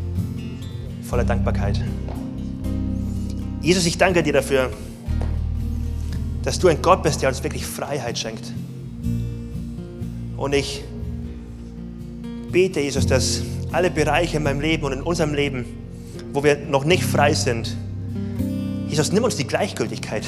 [1.03, 1.81] voller Dankbarkeit.
[3.61, 4.71] Jesus, ich danke dir dafür,
[6.45, 8.53] dass du ein Gott bist, der uns wirklich Freiheit schenkt.
[10.37, 10.85] Und ich
[12.53, 13.43] bete, Jesus, dass
[13.73, 15.65] alle Bereiche in meinem Leben und in unserem Leben,
[16.33, 17.77] wo wir noch nicht frei sind,
[18.99, 20.25] Jesus, nimm uns die Gleichgültigkeit.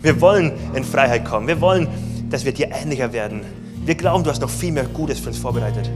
[0.00, 1.46] Wir wollen in Freiheit kommen.
[1.46, 1.88] Wir wollen,
[2.30, 3.42] dass wir dir ähnlicher werden.
[3.84, 5.90] Wir glauben, du hast noch viel mehr Gutes für uns vorbereitet.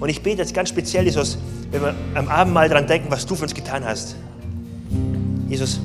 [0.00, 1.38] Und ich bete jetzt ganz speziell, Jesus,
[1.70, 4.16] wenn wir am Abend mal daran denken, was du für uns getan hast.
[5.48, 5.80] Jesus,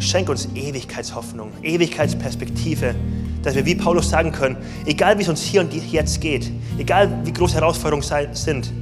[0.00, 2.96] schenk uns Ewigkeitshoffnung, Ewigkeitsperspektive,
[3.44, 7.16] dass wir wie Paulus sagen können, egal wie es uns hier und jetzt geht, egal
[7.24, 8.72] wie groß Herausforderungen sind,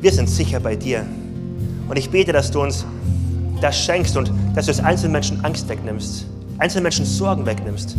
[0.00, 1.04] wir sind sicher bei dir.
[1.88, 2.86] Und ich bete, dass du uns
[3.62, 6.26] das schenkst und dass du es einzelnen Menschen Angst wegnimmst,
[6.58, 7.96] einzelnen Menschen Sorgen wegnimmst,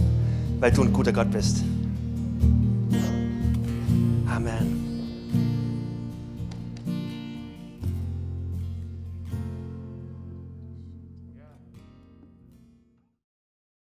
[0.60, 1.64] weil du ein guter Gott bist.